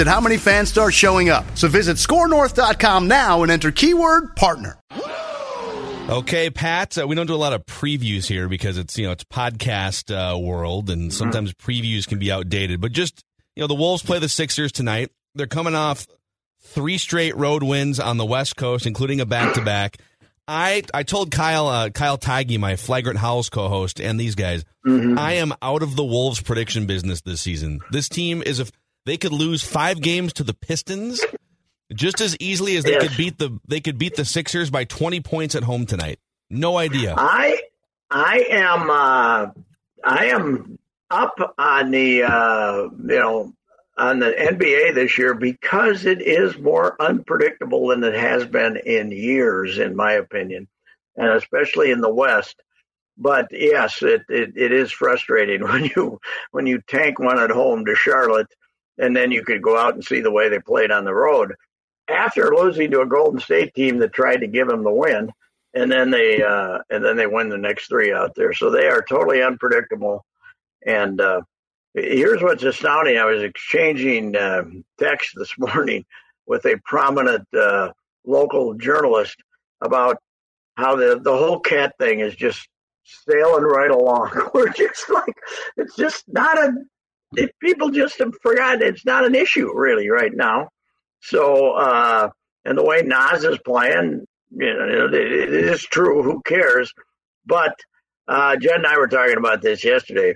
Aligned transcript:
at 0.00 0.06
how 0.06 0.20
many 0.20 0.36
fans 0.36 0.68
start 0.68 0.94
showing 0.94 1.28
up. 1.28 1.44
So 1.56 1.68
visit 1.68 1.96
scorenorth.com 1.96 3.08
now 3.08 3.42
and 3.42 3.50
enter 3.52 3.70
keyword 3.70 4.36
partner. 4.36 4.78
Okay, 6.08 6.50
Pat. 6.50 6.96
Uh, 6.98 7.06
we 7.08 7.16
don't 7.16 7.26
do 7.26 7.34
a 7.34 7.36
lot 7.36 7.52
of 7.52 7.66
previews 7.66 8.26
here 8.28 8.48
because 8.48 8.78
it's 8.78 8.96
you 8.96 9.06
know 9.06 9.12
it's 9.12 9.24
podcast 9.24 10.12
uh, 10.14 10.38
world, 10.38 10.88
and 10.88 11.12
sometimes 11.12 11.52
previews 11.52 12.06
can 12.06 12.20
be 12.20 12.30
outdated. 12.30 12.80
But 12.80 12.92
just 12.92 13.24
you 13.56 13.62
know, 13.62 13.66
the 13.66 13.74
Wolves 13.74 14.04
play 14.04 14.20
the 14.20 14.28
Sixers 14.28 14.70
tonight. 14.70 15.10
They're 15.34 15.48
coming 15.48 15.74
off 15.74 16.06
three 16.60 16.98
straight 16.98 17.36
road 17.36 17.64
wins 17.64 17.98
on 17.98 18.18
the 18.18 18.24
West 18.24 18.54
Coast, 18.56 18.86
including 18.86 19.20
a 19.20 19.26
back 19.26 19.54
to 19.54 19.62
back. 19.62 19.96
I 20.46 20.84
I 20.94 21.02
told 21.02 21.32
Kyle 21.32 21.66
uh, 21.66 21.90
Kyle 21.90 22.18
Theige, 22.18 22.56
my 22.60 22.76
Flagrant 22.76 23.18
Howls 23.18 23.48
co-host, 23.50 24.00
and 24.00 24.18
these 24.20 24.36
guys, 24.36 24.64
Mm-hmm. 24.86 25.18
I 25.18 25.32
am 25.34 25.52
out 25.60 25.82
of 25.82 25.96
the 25.96 26.04
Wolves 26.04 26.40
prediction 26.40 26.86
business 26.86 27.20
this 27.22 27.40
season. 27.40 27.80
This 27.90 28.08
team 28.08 28.40
is 28.46 28.60
if 28.60 28.70
they 29.06 29.16
could 29.16 29.32
lose 29.32 29.62
five 29.62 30.02
games 30.02 30.34
to 30.34 30.44
the 30.44 30.52
Pistons 30.52 31.24
just 31.94 32.20
as 32.20 32.36
easily 32.40 32.76
as 32.76 32.84
they 32.84 32.90
Yes. 32.92 33.08
could 33.08 33.16
beat 33.16 33.38
the 33.38 33.58
they 33.66 33.80
could 33.80 33.96
beat 33.98 34.16
the 34.16 34.24
Sixers 34.26 34.68
by 34.68 34.84
20 34.84 35.20
points 35.20 35.54
at 35.54 35.62
home 35.62 35.86
tonight. 35.86 36.18
No 36.50 36.76
idea. 36.76 37.14
I 37.16 37.60
I 38.10 38.46
am 38.50 38.90
uh, 38.90 39.46
I 40.04 40.26
am 40.26 40.78
up 41.10 41.54
on 41.56 41.90
the 41.92 42.24
uh, 42.24 42.82
you 42.82 43.18
know 43.18 43.52
on 43.96 44.18
the 44.18 44.30
NBA 44.32 44.94
this 44.94 45.16
year 45.16 45.34
because 45.34 46.04
it 46.04 46.20
is 46.20 46.58
more 46.58 47.00
unpredictable 47.00 47.88
than 47.88 48.04
it 48.04 48.14
has 48.14 48.44
been 48.44 48.76
in 48.76 49.10
years, 49.10 49.78
in 49.78 49.96
my 49.96 50.12
opinion, 50.12 50.68
and 51.16 51.28
especially 51.30 51.90
in 51.90 52.00
the 52.02 52.12
West. 52.12 52.56
But 53.16 53.46
yes, 53.50 54.02
it, 54.02 54.22
it, 54.28 54.52
it 54.56 54.72
is 54.72 54.92
frustrating 54.92 55.62
when 55.68 55.84
you 55.96 56.20
when 56.50 56.66
you 56.66 56.80
tank 56.86 57.18
one 57.18 57.38
at 57.38 57.50
home 57.50 57.86
to 57.86 57.94
Charlotte, 57.94 58.48
and 58.98 59.16
then 59.16 59.30
you 59.30 59.44
could 59.44 59.62
go 59.62 59.76
out 59.76 59.94
and 59.94 60.04
see 60.04 60.20
the 60.20 60.30
way 60.30 60.48
they 60.48 60.58
played 60.58 60.90
on 60.90 61.04
the 61.04 61.14
road 61.14 61.54
after 62.08 62.54
losing 62.54 62.90
to 62.90 63.00
a 63.00 63.06
Golden 63.06 63.40
State 63.40 63.74
team 63.74 63.98
that 63.98 64.12
tried 64.12 64.38
to 64.38 64.46
give 64.46 64.68
them 64.68 64.84
the 64.84 64.92
win 64.92 65.30
and 65.76 65.92
then 65.92 66.10
they 66.10 66.42
uh, 66.42 66.78
and 66.90 67.04
then 67.04 67.16
they 67.16 67.26
win 67.26 67.50
the 67.50 67.58
next 67.58 67.88
three 67.88 68.12
out 68.12 68.34
there. 68.34 68.52
So 68.52 68.70
they 68.70 68.86
are 68.88 69.02
totally 69.02 69.42
unpredictable. 69.42 70.24
And 70.86 71.20
uh, 71.20 71.42
here's 71.94 72.42
what's 72.42 72.62
astounding: 72.62 73.18
I 73.18 73.26
was 73.26 73.42
exchanging 73.42 74.34
uh, 74.36 74.64
text 74.98 75.32
this 75.36 75.52
morning 75.58 76.04
with 76.46 76.64
a 76.64 76.80
prominent 76.84 77.46
uh, 77.54 77.92
local 78.24 78.74
journalist 78.74 79.36
about 79.82 80.16
how 80.76 80.96
the 80.96 81.20
the 81.22 81.36
whole 81.36 81.60
KAT 81.60 81.92
thing 81.98 82.20
is 82.20 82.34
just 82.34 82.66
sailing 83.04 83.64
right 83.64 83.90
along. 83.90 84.30
We're 84.54 84.72
just 84.72 85.10
like 85.10 85.36
it's 85.76 85.94
just 85.94 86.24
not 86.28 86.58
a. 86.58 86.72
People 87.60 87.90
just 87.90 88.18
have 88.18 88.34
forgotten 88.42 88.82
it's 88.82 89.04
not 89.04 89.24
an 89.24 89.34
issue 89.34 89.72
really 89.74 90.08
right 90.08 90.34
now. 90.34 90.68
So 91.20 91.72
uh, 91.72 92.30
and 92.64 92.76
the 92.76 92.84
way 92.84 93.02
Naz 93.02 93.44
is 93.44 93.58
playing, 93.64 94.26
you 94.50 94.74
know, 94.74 95.06
it, 95.06 95.14
is 95.14 95.82
true. 95.84 96.22
Who 96.22 96.42
cares? 96.42 96.92
But 97.46 97.74
uh, 98.28 98.56
Jen 98.56 98.76
and 98.76 98.86
I 98.86 98.98
were 98.98 99.08
talking 99.08 99.36
about 99.36 99.62
this 99.62 99.84
yesterday. 99.84 100.34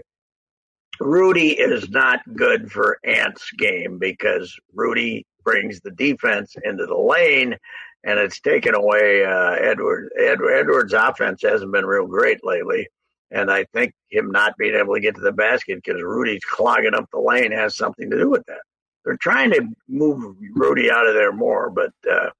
Rudy 1.00 1.50
is 1.50 1.88
not 1.90 2.20
good 2.36 2.70
for 2.70 2.98
Ant's 3.04 3.50
game 3.52 3.98
because 3.98 4.54
Rudy 4.74 5.26
brings 5.42 5.80
the 5.80 5.90
defense 5.90 6.54
into 6.62 6.86
the 6.86 6.96
lane, 6.96 7.56
and 8.04 8.18
it's 8.18 8.40
taken 8.40 8.74
away 8.74 9.24
uh, 9.24 9.52
Edward. 9.52 10.10
Edward. 10.18 10.52
Edwards' 10.52 10.92
offense 10.92 11.42
hasn't 11.42 11.72
been 11.72 11.86
real 11.86 12.06
great 12.06 12.44
lately, 12.44 12.86
and 13.30 13.50
I 13.50 13.64
think 13.72 13.94
him 14.10 14.30
not 14.30 14.56
being 14.58 14.74
able 14.74 14.94
to 14.94 15.00
get 15.00 15.14
to 15.14 15.20
the 15.20 15.32
basket 15.32 15.80
because 15.84 16.02
Rudy's 16.02 16.44
clogging 16.44 16.94
up 16.94 17.08
the 17.12 17.20
lane 17.20 17.52
has 17.52 17.76
something 17.76 18.10
to 18.10 18.18
do 18.18 18.30
with 18.30 18.44
that. 18.46 18.60
They're 19.04 19.16
trying 19.16 19.50
to 19.52 19.66
move 19.88 20.36
Rudy 20.52 20.90
out 20.90 21.06
of 21.06 21.14
there 21.14 21.32
more, 21.32 21.70
but 21.70 21.92
uh, 22.08 22.30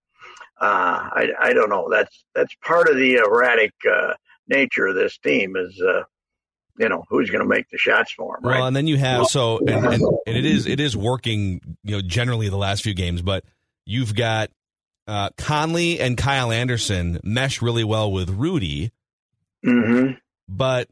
uh, 0.61 1.09
I, 1.13 1.29
I 1.41 1.53
don't 1.53 1.71
know. 1.71 1.89
That's 1.91 2.25
that's 2.35 2.55
part 2.63 2.89
of 2.89 2.97
the 2.97 3.17
erratic 3.17 3.73
uh, 3.91 4.15
nature 4.49 4.87
of 4.87 4.95
this 4.95 5.17
team 5.19 5.57
is 5.57 5.81
uh, 5.81 6.03
you 6.79 6.89
know 6.89 7.05
who's 7.09 7.31
going 7.31 7.43
to 7.43 7.49
make 7.49 7.69
the 7.71 7.79
shots 7.79 8.13
for 8.13 8.37
him, 8.37 8.45
right? 8.45 8.59
Well, 8.59 8.67
and 8.67 8.77
then 8.77 8.87
you 8.87 8.99
have 8.99 9.27
so 9.27 9.59
and, 9.59 9.71
and, 9.71 10.03
and 10.27 10.37
it 10.37 10.45
is 10.45 10.67
it 10.67 10.81
is 10.81 10.97
working, 10.97 11.61
you 11.83 11.97
know, 11.97 12.03
generally 12.03 12.49
the 12.49 12.59
last 12.59 12.83
few 12.83 12.95
games, 12.95 13.23
but 13.23 13.45
you've 13.87 14.15
got 14.15 14.51
uh, 15.07 15.31
Conley 15.39 15.99
and 15.99 16.17
Kyle 16.17 16.53
Anderson 16.53 17.21
mesh 17.25 17.63
really 17.63 17.85
well 17.85 18.13
with 18.13 18.29
Rudy, 18.31 18.93
mm-hmm. 19.65 20.13
But 20.51 20.89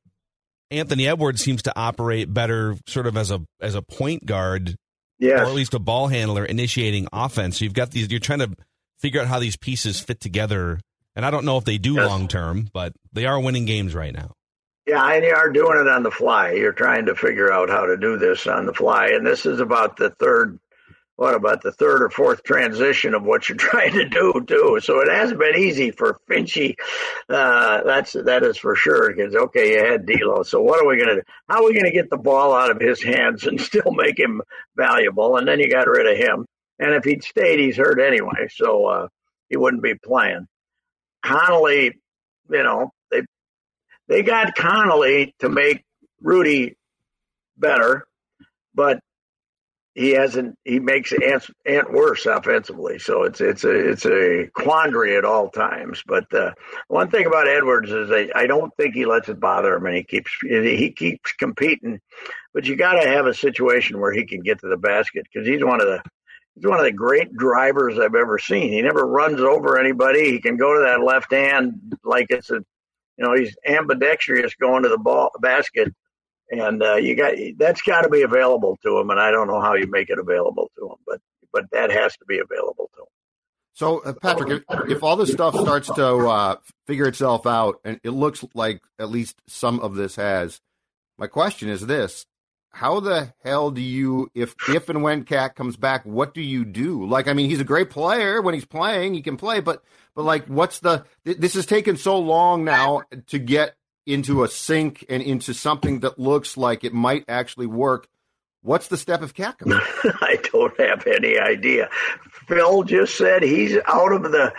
Anthony 0.71 1.09
Edwards 1.09 1.43
seems 1.43 1.63
to 1.63 1.73
operate 1.77 2.33
better 2.33 2.77
sort 2.87 3.07
of 3.07 3.17
as 3.17 3.31
a 3.31 3.41
as 3.61 3.75
a 3.75 3.83
point 3.83 4.25
guard 4.27 4.77
Yes. 5.19 5.41
or 5.41 5.45
at 5.47 5.55
least 5.55 5.75
a 5.75 5.79
ball 5.81 6.07
handler 6.09 6.45
initiating 6.45 7.09
offense. 7.13 7.59
So 7.59 7.65
you've 7.65 7.75
got 7.75 7.91
these 7.91 8.11
you're 8.11 8.21
trying 8.21 8.39
to 8.41 8.51
figure 9.01 9.21
out 9.21 9.27
how 9.27 9.39
these 9.41 9.57
pieces 9.57 9.99
fit 10.01 10.21
together. 10.21 10.79
And 11.17 11.27
I 11.27 11.31
don't 11.31 11.45
know 11.45 11.57
if 11.59 11.65
they 11.65 11.79
do 11.79 11.95
Yes. 11.95 12.07
long 12.09 12.29
term, 12.29 12.69
but 12.73 12.93
they 13.13 13.27
are 13.27 13.41
winning 13.41 13.65
games 13.65 13.95
right 13.95 14.13
now. 14.15 14.33
Yeah, 14.87 15.05
and 15.13 15.25
you 15.25 15.35
are 15.35 15.51
doing 15.51 15.79
it 15.81 15.89
on 15.89 16.03
the 16.03 16.11
fly. 16.11 16.53
You're 16.53 16.73
trying 16.73 17.07
to 17.07 17.15
figure 17.15 17.53
out 17.53 17.69
how 17.69 17.85
to 17.87 17.97
do 17.97 18.17
this 18.17 18.47
on 18.47 18.65
the 18.67 18.73
fly, 18.73 19.09
and 19.09 19.27
this 19.27 19.45
is 19.45 19.61
about 19.61 19.97
the 19.97 20.11
third. 20.11 20.59
What 21.19 21.34
about 21.34 21.62
the 21.62 21.73
third 21.73 22.01
or 22.05 22.11
fourth 22.11 22.45
transition 22.45 23.12
of 23.12 23.25
what 23.25 23.49
you're 23.49 23.59
trying 23.59 23.93
to 23.95 24.09
do 24.09 24.45
too? 24.47 24.79
So 24.81 25.01
it 25.01 25.09
hasn't 25.11 25.41
been 25.41 25.56
easy 25.56 25.91
for 25.91 26.21
Finchy. 26.31 26.77
Uh, 27.29 27.83
that's 27.83 28.12
that 28.12 28.45
is 28.45 28.56
for 28.56 28.77
sure. 28.77 29.12
Because 29.12 29.34
okay, 29.34 29.73
you 29.73 29.84
had 29.84 30.06
D'Lo. 30.06 30.45
So 30.45 30.62
what 30.62 30.81
are 30.81 30.87
we 30.87 30.97
gonna? 30.97 31.17
do? 31.17 31.23
How 31.49 31.56
are 31.56 31.65
we 31.65 31.75
gonna 31.75 31.91
get 31.91 32.09
the 32.09 32.17
ball 32.17 32.55
out 32.55 32.71
of 32.71 32.81
his 32.81 33.03
hands 33.03 33.49
and 33.49 33.61
still 33.71 33.91
make 33.91 34.17
him 34.17 34.43
valuable? 34.77 35.37
And 35.37 35.49
then 35.49 35.59
you 35.59 35.69
got 35.69 35.89
rid 35.89 36.06
of 36.06 36.17
him. 36.17 36.47
And 36.79 36.95
if 36.95 37.03
he'd 37.03 37.25
stayed, 37.25 37.59
he's 37.59 37.77
hurt 37.77 37.99
anyway, 38.00 38.47
so 38.55 38.87
uh, 38.87 39.09
he 39.49 39.56
wouldn't 39.56 39.83
be 39.83 39.97
playing. 39.97 40.47
Conley, 41.25 41.99
you 42.49 42.62
know, 42.62 42.93
they 43.11 43.23
they 44.06 44.23
got 44.23 44.55
Conley 44.55 45.35
to 45.41 45.49
make 45.49 45.85
Rudy 46.23 46.77
better, 47.56 48.06
but 48.73 49.00
he 49.99 50.11
hasn't. 50.11 50.57
He 50.65 50.79
makes 50.79 51.13
Ant, 51.13 51.45
Ant 51.67 51.93
worse 51.93 52.25
offensively. 52.25 53.01
So 53.01 53.25
it's 53.25 53.41
it's 53.41 53.65
a 53.65 53.91
it's 53.91 54.07
a 54.07 54.49
quandary 54.55 55.17
at 55.17 55.25
all 55.25 55.51
times. 55.51 56.05
But 56.07 56.33
uh, 56.33 56.53
one 56.87 57.11
thing 57.11 57.27
about 57.27 57.49
Edwards 57.49 57.91
is 57.91 58.09
I, 58.13 58.31
I 58.35 58.47
don't 58.47 58.73
think 58.77 58.95
he 58.95 59.06
lets 59.06 59.29
it 59.29 59.41
bother 59.41 59.75
him, 59.75 59.87
and 59.87 59.97
he 59.97 60.05
keeps 60.05 60.31
he 60.41 60.93
keeps 60.93 61.33
competing. 61.33 62.00
But 62.55 62.67
you 62.67 62.77
got 62.77 62.93
to 63.03 63.09
have 63.09 63.27
a 63.27 63.35
situation 63.35 63.99
where 63.99 64.12
he 64.12 64.25
can 64.25 64.41
get 64.41 64.61
to 64.61 64.69
the 64.69 64.77
basket 64.77 65.27
because 65.33 65.49
he's 65.49 65.65
one 65.65 65.81
of 65.81 65.89
the 65.89 66.01
he's 66.55 66.65
one 66.65 66.79
of 66.79 66.85
the 66.85 66.93
great 66.93 67.37
drivers 67.37 67.99
I've 67.99 68.15
ever 68.15 68.39
seen. 68.39 68.73
He 68.73 68.83
never 68.83 69.05
runs 69.05 69.41
over 69.41 69.81
anybody. 69.81 70.31
He 70.31 70.41
can 70.41 70.56
go 70.56 70.75
to 70.75 70.81
that 70.81 71.03
left 71.03 71.33
hand 71.33 71.97
like 72.05 72.27
it's 72.31 72.51
a, 72.51 72.62
you 73.17 73.25
know, 73.25 73.35
he's 73.35 73.56
ambidextrous 73.67 74.55
going 74.55 74.85
to 74.85 74.91
the 74.91 74.99
ball 74.99 75.33
basket, 75.41 75.93
and 76.50 76.83
uh, 76.83 76.97
you 76.97 77.15
got 77.17 77.35
that's 77.56 77.83
got 77.83 78.03
to 78.03 78.09
be 78.09 78.23
available 78.23 78.79
to 78.83 78.99
them. 78.99 79.11
And 79.11 79.21
I 79.21 79.31
don't 79.31 79.47
know 79.47 79.61
how 79.61 79.75
you 79.75 79.87
make 79.87 80.11
it 80.11 80.19
available 80.19 80.71
to 80.77 80.89
them, 80.89 80.97
but 81.06 81.21
but 81.53 81.65
that 81.73 81.91
has 81.91 82.17
to 82.17 82.25
be 82.27 82.39
available 82.39 82.91
to 82.95 82.99
them. 82.99 83.06
So, 83.75 84.00
uh, 84.00 84.12
Patrick, 84.12 84.65
if, 84.69 84.91
if 84.91 85.03
all 85.05 85.15
this 85.15 85.31
stuff 85.31 85.55
starts 85.55 85.87
to 85.87 86.29
uh, 86.29 86.56
figure 86.89 87.06
itself 87.06 87.47
out, 87.47 87.77
and 87.85 88.00
it 88.03 88.11
looks 88.11 88.45
like 88.53 88.83
at 88.99 89.09
least 89.09 89.41
some 89.47 89.79
of 89.79 89.95
this 89.95 90.17
has, 90.17 90.61
my 91.17 91.29
question 91.29 91.69
is 91.69 91.87
this: 91.87 92.27
how 92.71 93.01
the 93.01 93.33
hell 93.44 93.71
do 93.71 93.81
you 93.81 94.31
if 94.35 94.55
if 94.69 94.89
and 94.89 95.03
when 95.03 95.25
KAT 95.25 95.55
comes 95.55 95.77
back, 95.77 96.05
what 96.05 96.35
do 96.35 96.41
you 96.41 96.65
do? 96.65 97.06
Like, 97.06 97.29
I 97.29 97.33
mean, 97.33 97.49
he's 97.49 97.61
a 97.61 97.65
great 97.65 97.91
player 97.91 98.43
when 98.43 98.55
he's 98.55 98.65
playing, 98.65 99.15
he 99.15 99.23
can 99.23 99.37
play, 99.37 99.61
but 99.61 99.83
but 100.15 100.25
like, 100.25 100.47
what's 100.47 100.81
the? 100.81 101.05
This 101.25 101.55
has 101.55 101.67
taken 101.67 101.97
so 101.97 102.19
long 102.19 102.65
now 102.65 103.03
to 103.29 103.39
get 103.39 103.77
into 104.08 104.43
a 104.43 104.49
sync 104.49 105.05
and 105.08 105.22
into 105.22 105.52
something 105.52 106.00
that 106.00 106.19
looks 106.19 106.56
like 106.56 106.84
it 106.84 106.93
might 106.93 107.25
actually 107.28 107.66
work. 107.66 108.08
What's 108.62 108.88
the 108.88 108.96
step 108.96 109.22
of 109.22 109.34
KAT? 109.34 109.56
I 109.66 110.38
don't 110.52 110.81
have 110.81 111.06
any 111.06 111.38
idea. 111.38 111.88
Phil 112.49 112.82
just 112.82 113.16
said 113.16 113.43
he's 113.43 113.76
out 113.87 114.12
of 114.12 114.22
the 114.22 114.52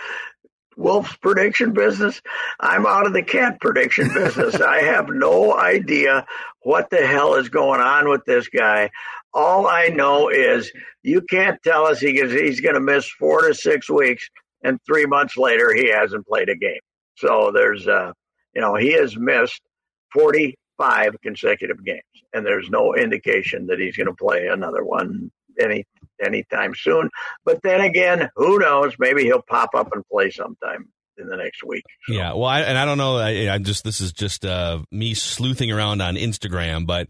Wolf's 0.76 1.14
prediction 1.16 1.72
business. 1.72 2.22
I'm 2.58 2.86
out 2.86 3.06
of 3.06 3.12
the 3.12 3.22
KAT 3.22 3.60
prediction 3.60 4.08
business. 4.14 4.60
I 4.60 4.82
have 4.82 5.08
no 5.10 5.54
idea 5.54 6.26
what 6.62 6.90
the 6.90 7.06
hell 7.06 7.34
is 7.34 7.48
going 7.48 7.80
on 7.80 8.08
with 8.08 8.24
this 8.24 8.48
guy. 8.48 8.90
All 9.32 9.66
I 9.66 9.88
know 9.88 10.28
is 10.28 10.72
you 11.02 11.20
can't 11.20 11.62
tell 11.62 11.86
us 11.86 12.00
he 12.00 12.12
he's 12.12 12.60
going 12.60 12.74
to 12.74 12.80
miss 12.80 13.08
four 13.08 13.42
to 13.42 13.54
six 13.54 13.88
weeks, 13.88 14.28
and 14.64 14.80
three 14.84 15.06
months 15.06 15.36
later 15.36 15.72
he 15.72 15.90
hasn't 15.90 16.26
played 16.26 16.48
a 16.48 16.56
game. 16.56 16.80
So 17.16 17.52
there's, 17.54 17.86
uh, 17.86 18.12
you 18.54 18.60
know, 18.60 18.74
he 18.74 18.92
has 18.92 19.16
missed 19.16 19.60
45 20.12 21.16
consecutive 21.22 21.84
games, 21.84 22.02
and 22.32 22.44
there's 22.44 22.68
no 22.70 22.94
indication 22.94 23.66
that 23.66 23.78
he's 23.78 23.96
going 23.96 24.06
to 24.06 24.14
play 24.14 24.48
another 24.48 24.84
one 24.84 25.30
any 25.58 25.84
anytime 26.22 26.74
soon. 26.74 27.10
But 27.44 27.60
then 27.62 27.80
again, 27.80 28.30
who 28.36 28.58
knows? 28.58 28.94
Maybe 28.98 29.24
he'll 29.24 29.42
pop 29.42 29.70
up 29.74 29.92
and 29.92 30.04
play 30.06 30.30
sometime 30.30 30.88
in 31.16 31.28
the 31.28 31.36
next 31.36 31.62
week. 31.64 31.84
So. 32.06 32.14
Yeah, 32.14 32.32
well, 32.32 32.46
I, 32.46 32.60
and 32.60 32.78
I 32.78 32.84
don't 32.84 32.98
know. 32.98 33.18
I, 33.18 33.58
just 33.58 33.84
this 33.84 34.00
is 34.00 34.12
just 34.12 34.44
uh, 34.44 34.80
me 34.90 35.14
sleuthing 35.14 35.70
around 35.70 36.00
on 36.02 36.16
Instagram, 36.16 36.86
but. 36.86 37.08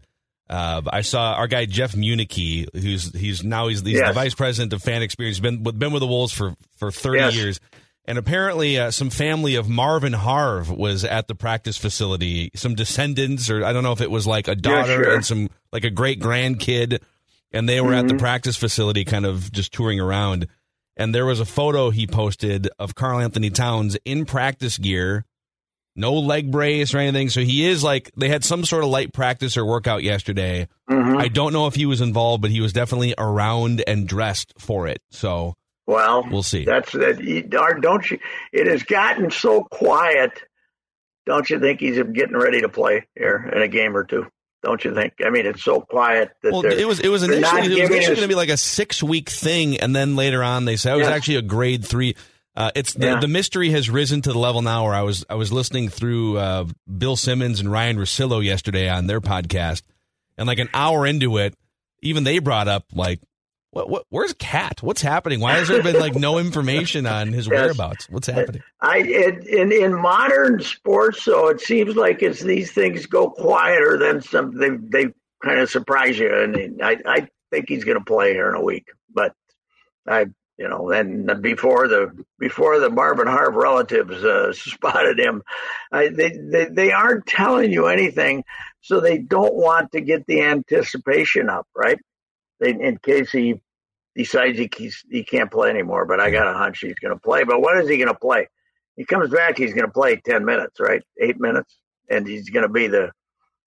Uh, 0.49 0.81
I 0.91 0.99
saw 0.99 1.35
our 1.35 1.47
guy 1.47 1.63
Jeff 1.63 1.93
Municky, 1.93 2.67
who's 2.73 3.13
he's 3.13 3.41
now 3.41 3.69
he's, 3.69 3.79
he's 3.83 3.99
yes. 3.99 4.09
the 4.09 4.13
vice 4.13 4.35
president 4.35 4.73
of 4.73 4.83
fan 4.83 5.01
experience. 5.01 5.39
Been 5.39 5.63
been 5.63 5.93
with 5.93 6.01
the 6.01 6.07
Wolves 6.07 6.33
for 6.33 6.55
for 6.75 6.91
thirty 6.91 7.19
yes. 7.19 7.35
years, 7.37 7.59
and 8.05 8.17
apparently 8.17 8.77
uh, 8.77 8.91
some 8.91 9.09
family 9.09 9.55
of 9.55 9.69
Marvin 9.69 10.13
Harv 10.13 10.69
was 10.69 11.03
at 11.03 11.27
the 11.27 11.35
practice 11.35 11.77
facility. 11.77 12.51
Some 12.55 12.75
descendants, 12.75 13.49
or 13.49 13.63
I 13.63 13.73
don't 13.73 13.83
know 13.83 13.91
if 13.91 14.01
it 14.01 14.11
was 14.11 14.25
like 14.25 14.47
a 14.47 14.55
daughter 14.55 14.97
yeah, 14.97 15.03
sure. 15.03 15.15
and 15.15 15.25
some 15.25 15.49
like 15.71 15.83
a 15.83 15.89
great 15.89 16.19
grandkid 16.19 16.99
and 17.51 17.67
they 17.67 17.81
were 17.81 17.89
mm-hmm. 17.89 17.99
at 17.99 18.07
the 18.07 18.13
mm-hmm. 18.13 18.19
practice 18.19 18.57
facility 18.57 19.05
kind 19.05 19.25
of 19.25 19.51
just 19.51 19.73
touring 19.73 19.99
around 19.99 20.47
and 20.97 21.15
there 21.15 21.25
was 21.25 21.39
a 21.39 21.45
photo 21.45 21.89
he 21.89 22.07
posted 22.07 22.69
of 22.77 22.95
Karl-Anthony 22.95 23.49
Towns 23.49 23.97
in 24.05 24.25
practice 24.25 24.77
gear 24.77 25.25
no 25.95 26.13
leg 26.13 26.51
brace 26.51 26.93
or 26.93 26.99
anything 26.99 27.29
so 27.29 27.41
he 27.41 27.67
is 27.67 27.83
like 27.83 28.11
they 28.15 28.29
had 28.29 28.45
some 28.45 28.63
sort 28.63 28.83
of 28.83 28.89
light 28.89 29.11
practice 29.13 29.57
or 29.57 29.65
workout 29.65 30.03
yesterday 30.03 30.65
mm-hmm. 30.89 31.17
i 31.17 31.27
don't 31.27 31.51
know 31.51 31.67
if 31.67 31.75
he 31.75 31.85
was 31.85 31.99
involved 31.99 32.41
but 32.41 32.49
he 32.49 32.61
was 32.61 32.71
definitely 32.71 33.13
around 33.17 33.83
and 33.85 34.07
dressed 34.07 34.53
for 34.57 34.87
it 34.87 35.01
so 35.09 35.53
well 35.91 36.27
we'll 36.29 36.43
see 36.43 36.65
that's 36.65 36.91
that 36.93 37.17
don't 37.81 38.09
you 38.09 38.19
it 38.51 38.67
has 38.67 38.83
gotten 38.83 39.29
so 39.29 39.63
quiet 39.63 40.31
don't 41.25 41.49
you 41.49 41.59
think 41.59 41.79
he's 41.79 42.01
getting 42.13 42.35
ready 42.35 42.61
to 42.61 42.69
play 42.69 43.05
here 43.15 43.51
in 43.53 43.61
a 43.61 43.67
game 43.67 43.95
or 43.95 44.03
two 44.03 44.25
don't 44.63 44.83
you 44.85 44.93
think? 44.93 45.13
I 45.25 45.29
mean, 45.29 45.45
it's 45.45 45.63
so 45.63 45.81
quiet 45.81 46.29
that 46.43 46.53
well, 46.53 46.65
it 46.65 46.87
was 46.87 46.99
it 46.99 47.07
was 47.07 47.23
initially 47.23 47.79
it 47.79 47.81
was 47.81 47.89
initially 47.89 48.15
going 48.15 48.21
to 48.21 48.27
be 48.27 48.35
like 48.35 48.49
a 48.49 48.57
six 48.57 49.01
week 49.01 49.29
thing, 49.29 49.77
and 49.77 49.95
then 49.95 50.15
later 50.15 50.43
on 50.43 50.65
they 50.65 50.75
said 50.75 50.93
it 50.93 50.97
was 50.97 51.07
yes. 51.07 51.15
actually 51.15 51.35
a 51.37 51.41
grade 51.41 51.83
three. 51.83 52.15
Uh, 52.55 52.69
it's 52.75 52.93
the, 52.93 53.05
yeah. 53.05 53.19
the, 53.19 53.29
mystery 53.29 53.69
has 53.69 53.89
risen 53.89 54.21
to 54.21 54.33
the 54.33 54.37
level 54.37 54.61
now 54.61 54.83
where 54.83 54.93
I 54.93 55.03
was 55.03 55.25
I 55.29 55.35
was 55.35 55.53
listening 55.53 55.89
through 55.89 56.37
uh, 56.37 56.65
Bill 56.97 57.15
Simmons 57.15 57.59
and 57.59 57.71
Ryan 57.71 57.97
Russillo 57.97 58.43
yesterday 58.43 58.89
on 58.89 59.07
their 59.07 59.21
podcast, 59.21 59.83
and 60.37 60.47
like 60.47 60.59
an 60.59 60.69
hour 60.73 61.07
into 61.07 61.37
it, 61.37 61.55
even 62.01 62.23
they 62.23 62.39
brought 62.39 62.67
up 62.67 62.85
like 62.93 63.19
what, 63.71 63.89
what, 63.89 64.05
where's 64.09 64.33
KAT? 64.33 64.83
What's 64.83 65.01
happening? 65.01 65.39
Why 65.39 65.53
has 65.53 65.69
there 65.69 65.81
been 65.81 65.99
like 65.99 66.15
no 66.15 66.37
information 66.37 67.05
on 67.05 67.31
his 67.31 67.47
yes. 67.51 67.51
whereabouts? 67.51 68.09
What's 68.09 68.27
happening? 68.27 68.61
I 68.81 68.97
in 68.99 69.71
in 69.71 69.93
modern 69.93 70.61
sports, 70.61 71.23
so 71.23 71.47
it 71.47 71.61
seems 71.61 71.95
like 71.95 72.21
as 72.21 72.41
these 72.41 72.71
things 72.71 73.05
go 73.05 73.29
quieter, 73.29 73.97
then 73.97 74.21
some 74.21 74.57
they 74.57 74.69
they 74.69 75.13
kind 75.43 75.59
of 75.59 75.69
surprise 75.69 76.19
you, 76.19 76.33
and 76.33 76.81
I 76.83 76.97
I 77.05 77.27
think 77.49 77.69
he's 77.69 77.85
going 77.85 77.97
to 77.97 78.03
play 78.03 78.33
here 78.33 78.49
in 78.49 78.55
a 78.55 78.63
week, 78.63 78.87
but 79.13 79.33
I 80.07 80.25
you 80.57 80.67
know, 80.67 80.91
and 80.91 81.41
before 81.41 81.87
the 81.87 82.11
before 82.37 82.79
the 82.79 82.89
Marvin 82.89 83.25
Harv 83.25 83.55
relatives 83.55 84.23
uh, 84.23 84.53
spotted 84.53 85.19
him, 85.19 85.41
I, 85.91 86.09
they, 86.09 86.37
they 86.37 86.65
they 86.65 86.91
aren't 86.91 87.25
telling 87.25 87.71
you 87.71 87.87
anything, 87.87 88.43
so 88.81 88.99
they 88.99 89.17
don't 89.17 89.55
want 89.55 89.93
to 89.93 90.01
get 90.01 90.27
the 90.27 90.41
anticipation 90.41 91.49
up, 91.49 91.67
right? 91.75 91.97
In 92.61 92.97
case 92.97 93.31
he 93.31 93.61
decides 94.15 94.57
he 94.57 94.69
he 95.09 95.23
can't 95.23 95.51
play 95.51 95.69
anymore. 95.69 96.05
But 96.05 96.19
I 96.19 96.29
got 96.29 96.47
a 96.47 96.57
hunch 96.57 96.79
he's 96.79 96.95
going 96.95 97.13
to 97.13 97.19
play. 97.19 97.43
But 97.43 97.61
what 97.61 97.77
is 97.77 97.89
he 97.89 97.97
going 97.97 98.07
to 98.07 98.15
play? 98.15 98.47
He 98.95 99.05
comes 99.05 99.29
back, 99.29 99.57
he's 99.57 99.73
going 99.73 99.87
to 99.87 99.91
play 99.91 100.17
ten 100.17 100.45
minutes, 100.45 100.79
right? 100.79 101.01
Eight 101.19 101.39
minutes, 101.39 101.75
and 102.09 102.27
he's 102.27 102.49
going 102.49 102.63
to 102.63 102.69
be 102.69 102.87
the, 102.87 103.11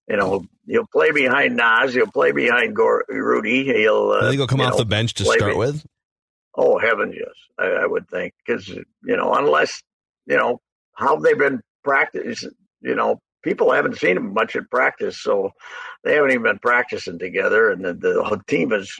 you 0.06 0.16
know, 0.16 0.44
he'll 0.66 0.86
play 0.92 1.10
behind 1.10 1.56
Naz, 1.56 1.94
he'll 1.94 2.06
play 2.06 2.30
behind 2.30 2.76
Gor- 2.76 3.04
Rudy. 3.08 3.64
He'll. 3.64 4.10
Uh, 4.10 4.18
I 4.18 4.22
think 4.22 4.34
he'll 4.34 4.46
come 4.46 4.60
off 4.60 4.72
know, 4.72 4.78
the 4.78 4.84
bench 4.84 5.14
to 5.14 5.24
start 5.24 5.52
be- 5.52 5.58
with. 5.58 5.84
Oh 6.56 6.78
heavens, 6.78 7.16
yes, 7.18 7.34
I, 7.58 7.82
I 7.82 7.86
would 7.86 8.08
think 8.08 8.32
because 8.46 8.68
you 8.68 8.84
know 9.16 9.34
unless 9.34 9.82
you 10.26 10.36
know 10.36 10.60
how 10.94 11.16
they've 11.16 11.36
been 11.36 11.60
practice, 11.82 12.44
you 12.80 12.94
know 12.94 13.20
people 13.44 13.72
haven't 13.72 13.98
seen 13.98 14.16
him 14.16 14.34
much 14.34 14.56
at 14.56 14.70
practice, 14.70 15.20
so 15.20 15.50
they 16.02 16.14
haven't 16.14 16.30
even 16.32 16.42
been 16.42 16.58
practicing 16.58 17.18
together, 17.18 17.70
and 17.70 17.84
the, 17.84 17.94
the 17.94 18.42
team 18.48 18.72
is 18.72 18.98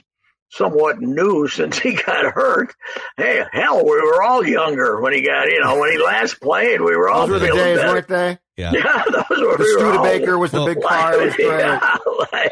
somewhat 0.49 1.01
new 1.01 1.47
since 1.49 1.77
he 1.79 1.95
got 1.95 2.33
hurt. 2.33 2.73
Hey, 3.17 3.43
hell, 3.51 3.83
we 3.83 3.91
were 3.91 4.23
all 4.23 4.45
younger 4.45 5.01
when 5.01 5.13
he 5.13 5.21
got, 5.21 5.49
you 5.49 5.61
know, 5.61 5.79
when 5.79 5.91
he 5.91 5.97
last 5.97 6.39
played, 6.39 6.81
we 6.81 6.95
were 6.95 7.09
all 7.09 7.27
Those 7.27 7.41
were 7.41 7.47
the 7.47 7.53
days, 7.53 7.77
better. 7.77 7.93
weren't 7.93 8.07
they? 8.07 8.37
Yeah, 8.57 8.71
yeah 8.73 9.03
those 9.11 9.41
were. 9.41 9.57
The 9.57 9.75
Studebaker 9.77 10.37
was 10.37 10.51
the 10.51 10.59
well, 10.59 10.67
big 10.67 10.81
car. 10.81 11.13
It 11.13 11.25
was 11.25 11.35
great. 11.35 11.47
Yeah, 11.47 11.97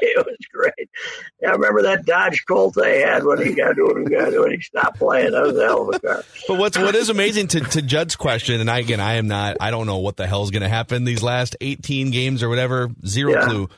it 0.01 0.25
was 0.25 0.37
great. 0.63 0.89
Yeah, 1.41 1.49
I 1.49 1.51
remember 1.53 1.83
that 1.83 2.05
Dodge 2.05 2.45
Colt 2.47 2.75
they 2.75 3.01
had 3.01 3.23
when 3.23 3.45
he 3.45 3.53
got 3.53 3.75
when 3.77 4.03
he 4.03 4.09
got 4.09 4.31
when 4.33 4.51
he 4.51 4.61
stopped 4.61 4.97
playing. 4.97 5.31
That 5.31 5.43
was 5.43 5.57
a 5.57 5.63
hell 5.63 5.89
of 5.89 5.95
a 5.95 5.99
car. 5.99 6.23
But 6.47 6.57
what's 6.57 6.77
what 6.77 6.95
is 6.95 7.09
amazing 7.09 7.47
to 7.49 7.59
to 7.61 7.81
Judd's 7.81 8.15
question, 8.15 8.59
and 8.61 8.69
I 8.69 8.79
again 8.79 8.99
I 8.99 9.13
am 9.13 9.27
not 9.27 9.57
I 9.59 9.71
don't 9.71 9.87
know 9.87 9.97
what 9.97 10.17
the 10.17 10.27
hell 10.27 10.43
is 10.43 10.51
going 10.51 10.63
to 10.63 10.69
happen 10.69 11.03
these 11.03 11.23
last 11.23 11.55
eighteen 11.61 12.11
games 12.11 12.43
or 12.43 12.49
whatever, 12.49 12.89
zero 13.05 13.33
yeah. 13.33 13.45
clue. 13.45 13.69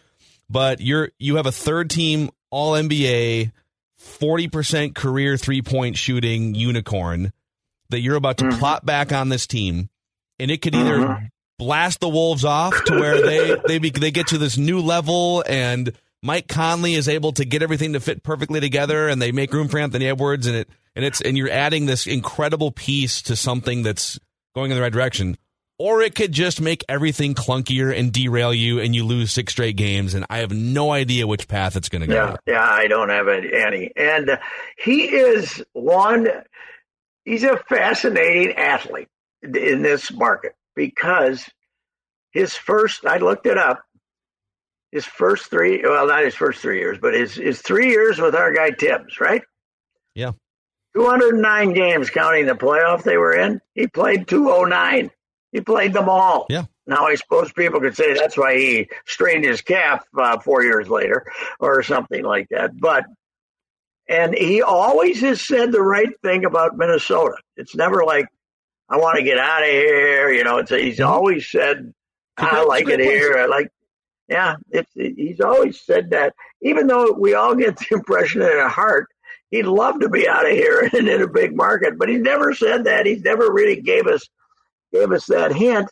But 0.50 0.82
you're 0.82 1.12
you 1.20 1.38
have 1.38 1.46
a 1.46 1.52
third 1.52 1.90
team 1.90 2.30
All 2.50 2.74
NBA, 2.74 3.52
forty 3.98 4.48
percent 4.48 4.96
career 4.96 5.38
three 5.38 5.62
point 5.62 5.98
shooting 5.98 6.56
unicorn 6.56 7.34
that 7.90 8.00
you're 8.00 8.16
about 8.16 8.38
to 8.38 8.46
mm-hmm. 8.46 8.60
plot 8.60 8.86
back 8.86 9.12
on 9.12 9.30
this 9.30 9.48
team, 9.48 9.90
and 10.40 10.52
it 10.52 10.62
could 10.62 10.76
either 10.76 10.98
mm-hmm 10.98 11.26
blast 11.58 12.00
the 12.00 12.10
Wolves 12.10 12.46
off 12.46 12.84
to 12.86 13.00
where 13.00 13.22
they 13.22 13.56
they 13.68 13.80
be, 13.80 13.90
they 13.90 14.12
get 14.12 14.28
to 14.28 14.38
this 14.38 14.57
new 14.57 14.81
level 14.81 15.44
and 15.48 15.92
Mike 16.26 16.48
Conley 16.48 16.96
is 16.96 17.08
able 17.08 17.34
to 17.34 17.46
get 17.46 17.62
everything 17.62 17.94
to 17.94 18.00
fit 18.00 18.24
perfectly 18.24 18.60
together 18.60 19.08
and 19.08 19.22
they 19.22 19.32
make 19.32 19.54
room 19.54 19.68
for 19.68 19.78
Anthony 19.78 20.08
Edwards 20.08 20.48
and 20.48 20.56
it 20.56 20.70
and 20.96 21.06
it's 21.06 21.22
and 21.22 21.38
you're 21.38 21.52
adding 21.52 21.86
this 21.86 22.08
incredible 22.08 22.72
piece 22.72 23.22
to 23.24 23.36
something 23.36 23.84
that's 23.84 24.20
going 24.56 24.72
in 24.72 24.76
the 24.76 24.82
right 24.82 24.92
direction. 24.92 25.38
Or 25.78 26.02
it 26.02 26.16
could 26.16 26.32
just 26.32 26.62
make 26.62 26.84
everything 26.90 27.36
clunkier 27.36 27.96
and 27.96 28.12
derail 28.12 28.54
you 28.54 28.80
and 28.80 28.96
you 28.96 29.06
lose 29.06 29.32
six 29.32 29.54
straight 29.54 29.76
games 29.76 30.16
and 30.16 30.26
I 30.28 30.40
have 30.40 30.52
no 30.52 30.92
idea 30.92 31.28
which 31.28 31.48
path 31.48 31.76
it's 31.76 31.90
going 31.90 32.02
to 32.02 32.08
go. 32.08 32.14
Yeah, 32.16 32.36
yeah, 32.48 32.64
I 32.64 32.88
don't 32.88 33.10
have 33.10 33.28
any. 33.28 33.92
And 33.96 34.32
uh, 34.32 34.38
he 34.78 35.04
is 35.04 35.64
one 35.74 36.28
he's 37.24 37.44
a 37.44 37.58
fascinating 37.70 38.56
athlete 38.56 39.10
in 39.44 39.84
this 39.84 40.12
market 40.12 40.56
because 40.76 41.48
his 42.32 42.56
first, 42.56 43.06
I 43.06 43.18
looked 43.18 43.46
it 43.46 43.58
up, 43.58 43.84
his 44.95 45.06
first 45.06 45.49
three, 45.49 45.81
well, 45.83 46.07
not 46.07 46.23
his 46.23 46.35
first 46.35 46.61
three 46.61 46.80
years, 46.80 46.97
but 47.02 47.14
his, 47.14 47.35
his 47.35 47.61
three 47.61 47.90
years 47.90 48.18
with 48.18 48.33
our 48.33 48.54
guy 48.54 48.69
Tibbs, 48.69 49.19
right? 49.19 49.42
Yeah. 50.14 50.31
209 50.95 51.73
games 51.73 52.09
counting 52.09 52.45
the 52.45 52.54
playoff 52.54 53.04
they 53.04 53.18
were 53.18 53.35
in. 53.35 53.59
He 53.73 53.87
played 53.87 54.25
209. 54.25 55.11
He 55.52 55.59
played 55.59 55.92
them 55.92 56.07
all. 56.07 56.45
Yeah. 56.49 56.64
Now, 56.87 57.07
I 57.07 57.16
suppose 57.16 57.52
people 57.52 57.81
could 57.81 57.97
say 57.97 58.14
that's 58.14 58.37
why 58.37 58.57
he 58.57 58.90
strained 59.06 59.44
his 59.44 59.61
calf 59.61 60.06
uh, 60.18 60.40
four 60.40 60.64
years 60.64 60.87
later 60.87 61.25
or 61.59 61.83
something 61.83 62.23
like 62.23 62.47
that. 62.52 62.80
But, 62.80 63.04
and 64.07 64.33
he 64.33 64.61
always 64.61 65.19
has 65.19 65.42
said 65.42 65.73
the 65.73 65.81
right 65.81 66.14
thing 66.21 66.45
about 66.45 66.78
Minnesota. 66.78 67.35
It's 67.57 67.75
never 67.75 68.06
like, 68.06 68.28
I 68.87 68.95
want 68.95 69.18
to 69.18 69.23
get 69.23 69.40
out 69.40 69.61
of 69.61 69.68
here. 69.68 70.31
You 70.31 70.45
know, 70.45 70.59
it's 70.59 70.71
a, 70.71 70.80
he's 70.80 70.99
mm-hmm. 70.99 71.11
always 71.11 71.52
said, 71.52 71.94
I 72.37 72.64
like 72.64 72.87
it 72.87 73.02
here. 73.02 73.37
I 73.37 73.47
like, 73.47 73.69
yeah, 74.28 74.56
it, 74.72 74.88
he's 74.96 75.42
always 75.42 75.82
said 75.82 76.10
that. 76.12 76.34
Even 76.62 76.88
though 76.88 77.12
we 77.12 77.36
all 77.36 77.56
get 77.56 77.78
the 77.78 77.96
impression 77.96 78.42
in 78.42 78.48
our 78.48 78.70
heart, 78.70 79.08
he'd 79.52 79.66
love 79.66 80.00
to 80.00 80.10
be 80.10 80.28
out 80.28 80.46
of 80.46 80.52
here 80.52 80.90
and 80.94 81.08
in 81.08 81.22
a 81.22 81.28
big 81.28 81.56
market, 81.56 81.98
but 81.98 82.10
he 82.10 82.18
never 82.18 82.54
said 82.54 82.84
that. 82.86 83.06
He's 83.06 83.22
never 83.22 83.52
really 83.52 83.82
gave 83.82 84.08
us 84.08 84.28
gave 84.94 85.12
us 85.12 85.26
that 85.28 85.54
hint. 85.54 85.90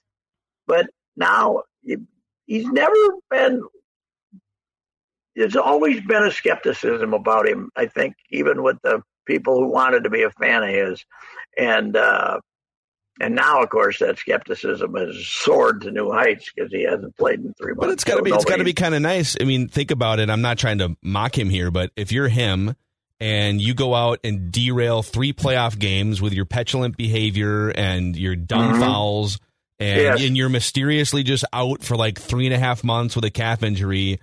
But 0.65 0.87
now 1.17 1.63
he's 2.45 2.65
never 2.67 2.95
been 3.29 3.61
there's 5.35 5.55
always 5.55 5.99
been 6.01 6.23
a 6.23 6.31
skepticism 6.31 7.13
about 7.13 7.47
him. 7.47 7.71
I 7.75 7.87
think 7.87 8.15
even 8.29 8.61
with 8.61 8.77
the 8.83 9.01
people 9.25 9.57
who 9.57 9.67
wanted 9.67 10.03
to 10.03 10.09
be 10.09 10.23
a 10.23 10.29
fan 10.31 10.63
of 10.63 10.69
his, 10.69 11.03
and 11.57 11.95
uh, 11.95 12.39
and 13.21 13.35
now, 13.35 13.61
of 13.61 13.69
course, 13.69 13.99
that 13.99 14.17
skepticism 14.17 14.95
has 14.95 15.27
soared 15.27 15.81
to 15.81 15.91
new 15.91 16.11
heights 16.11 16.51
because 16.53 16.71
he 16.71 16.83
hasn't 16.83 17.15
played 17.17 17.39
in 17.39 17.53
three 17.53 17.73
months. 17.73 17.79
But 17.81 17.89
it's 17.91 18.03
got 18.03 18.13
to 18.13 18.17
So 18.19 18.23
be 18.23 18.31
it's 18.31 18.45
got 18.45 18.57
to 18.57 18.63
be 18.63 18.73
kind 18.73 18.95
of 18.95 19.01
nice. 19.01 19.35
I 19.39 19.43
mean, 19.43 19.67
think 19.67 19.91
about 19.91 20.19
it. 20.19 20.29
I'm 20.29 20.41
not 20.41 20.57
trying 20.57 20.79
to 20.79 20.95
mock 21.01 21.37
him 21.37 21.49
here, 21.49 21.69
but 21.71 21.91
if 21.95 22.11
you're 22.11 22.27
him 22.27 22.75
and 23.19 23.61
you 23.61 23.73
go 23.73 23.93
out 23.93 24.19
and 24.23 24.51
derail 24.51 25.03
three 25.03 25.31
playoff 25.31 25.77
games 25.77 26.21
with 26.21 26.33
your 26.33 26.45
petulant 26.45 26.97
behavior 26.97 27.69
and 27.69 28.17
your 28.17 28.35
dumb 28.35 28.73
Mhm. 28.75 28.79
fouls, 28.79 29.39
and, 29.79 30.01
Yes. 30.01 30.21
and 30.23 30.35
you're 30.35 30.49
mysteriously 30.49 31.23
just 31.23 31.45
out 31.53 31.83
for 31.83 31.95
like 31.95 32.19
three 32.19 32.45
and 32.47 32.53
a 32.53 32.59
half 32.59 32.83
months 32.83 33.15
with 33.15 33.25
a 33.25 33.29
calf 33.31 33.63
injury, 33.63 34.19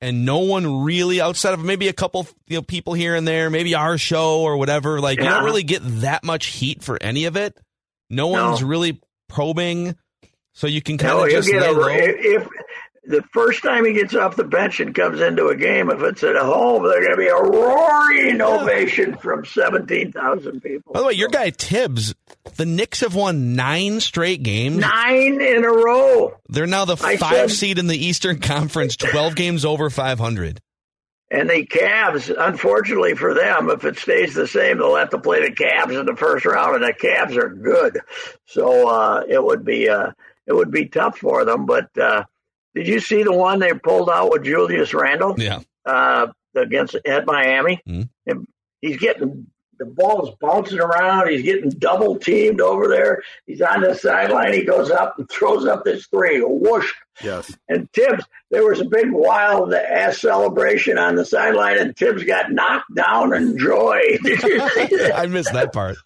and 0.00 0.24
no 0.24 0.38
one 0.38 0.82
really 0.84 1.20
outside 1.20 1.54
of 1.54 1.60
maybe 1.64 1.88
a 1.88 1.92
couple 1.92 2.26
you 2.46 2.56
know 2.56 2.62
people 2.62 2.94
here 2.94 3.14
and 3.16 3.26
there, 3.26 3.50
maybe 3.50 3.74
our 3.74 3.98
show 3.98 4.40
or 4.40 4.56
whatever, 4.56 5.00
like 5.00 5.18
you 5.18 5.24
don't 5.24 5.44
really 5.44 5.64
get 5.64 5.82
that 6.02 6.22
much 6.24 6.46
heat 6.46 6.82
for 6.82 6.96
any 7.02 7.24
of 7.24 7.36
it. 7.36 7.56
No 8.10 8.32
No. 8.32 8.50
one's 8.50 8.62
really 8.64 9.00
probing, 9.28 9.94
so 10.54 10.66
you 10.66 10.80
can 10.82 10.98
kind 10.98 11.16
No, 11.18 11.24
of 11.24 11.30
just 11.30 11.48
get 11.50 11.60
lay 11.62 11.68
a, 11.68 11.72
low. 11.72 11.88
if, 11.88 12.42
if 12.42 12.48
the 13.04 13.22
first 13.32 13.62
time 13.62 13.84
he 13.86 13.92
gets 13.94 14.14
off 14.14 14.36
the 14.36 14.44
bench 14.44 14.80
and 14.80 14.94
comes 14.94 15.20
into 15.20 15.46
a 15.46 15.56
game, 15.56 15.90
if 15.90 16.00
it's 16.02 16.22
at 16.22 16.36
home, 16.36 16.82
there's 16.84 17.06
going 17.06 17.16
to 17.16 17.22
be 17.22 17.28
a 17.28 17.34
roaring 17.34 18.40
ovation 18.42 19.16
from 19.16 19.44
seventeen 19.46 20.12
thousand 20.12 20.60
people. 20.62 20.92
By 20.92 21.00
the 21.00 21.06
way, 21.06 21.12
your 21.14 21.28
guy 21.28 21.50
Tibbs, 21.50 22.14
the 22.56 22.66
Knicks 22.66 23.00
have 23.00 23.14
won 23.14 23.54
nine 23.54 24.00
straight 24.00 24.42
games. 24.42 24.76
nine 24.76 25.40
in 25.40 25.64
a 25.64 25.68
row. 25.72 26.34
They're 26.48 26.66
now 26.66 26.84
the 26.84 26.96
I 27.02 27.16
five 27.16 27.32
said- 27.32 27.50
seed 27.50 27.78
in 27.78 27.86
the 27.86 27.96
Eastern 27.96 28.40
Conference, 28.40 28.96
12 28.96 29.34
games 29.34 29.64
over 29.64 29.88
500. 29.90 30.60
And 31.30 31.50
the 31.50 31.66
Cavs, 31.66 32.34
unfortunately 32.38 33.14
for 33.14 33.34
them, 33.34 33.68
if 33.68 33.84
it 33.84 33.98
stays 33.98 34.34
the 34.34 34.46
same, 34.46 34.78
they'll 34.78 34.96
have 34.96 35.10
to 35.10 35.18
play 35.20 35.42
the 35.46 35.54
Cavs 35.54 35.98
in 35.98 36.06
the 36.06 36.16
first 36.16 36.46
round, 36.46 36.76
and 36.76 36.84
the 36.84 36.94
Cavs 36.94 37.36
are 37.36 37.50
good. 37.50 38.00
So 38.46 38.88
uh, 38.88 39.22
it 39.28 39.42
would 39.44 39.62
be 39.64 39.88
uh, 39.90 40.12
it 40.46 40.54
would 40.54 40.70
be 40.70 40.86
tough 40.86 41.18
for 41.18 41.44
them. 41.44 41.66
But 41.66 41.96
uh, 41.98 42.24
did 42.74 42.88
you 42.88 42.98
see 43.00 43.22
the 43.24 43.32
one 43.32 43.58
they 43.58 43.74
pulled 43.74 44.08
out 44.08 44.30
with 44.30 44.44
Julius 44.44 44.94
Randle 44.94 45.34
Yeah. 45.36 45.60
uh, 45.84 46.28
against 46.54 46.94
at 47.04 47.26
Miami? 47.26 47.82
Mhm. 47.86 48.08
And 48.26 48.46
he's 48.80 48.96
getting 48.96 49.48
the 49.78 49.86
ball's 49.86 50.34
bouncing 50.40 50.80
around. 50.80 51.28
He's 51.28 51.42
getting 51.42 51.70
double 51.70 52.16
teamed 52.18 52.60
over 52.60 52.88
there. 52.88 53.22
He's 53.46 53.60
on 53.62 53.80
the 53.82 53.94
sideline. 53.94 54.52
He 54.52 54.64
goes 54.64 54.90
up 54.90 55.18
and 55.18 55.28
throws 55.30 55.66
up 55.66 55.84
this 55.84 56.06
three. 56.06 56.40
Whoosh! 56.40 56.90
Yes. 57.22 57.54
And 57.68 57.92
Tibbs, 57.92 58.24
there 58.50 58.66
was 58.68 58.80
a 58.80 58.84
big 58.84 59.10
wild 59.10 59.72
ass 59.74 60.20
celebration 60.20 60.98
on 60.98 61.14
the 61.16 61.24
sideline, 61.24 61.78
and 61.78 61.96
Tibbs 61.96 62.24
got 62.24 62.52
knocked 62.52 62.94
down 62.94 63.34
in 63.34 63.58
joy. 63.58 64.00
Did 64.22 64.42
you 64.42 64.68
see 64.70 64.86
that? 64.96 65.12
I 65.16 65.26
missed 65.26 65.52
that 65.52 65.72
part. 65.72 65.96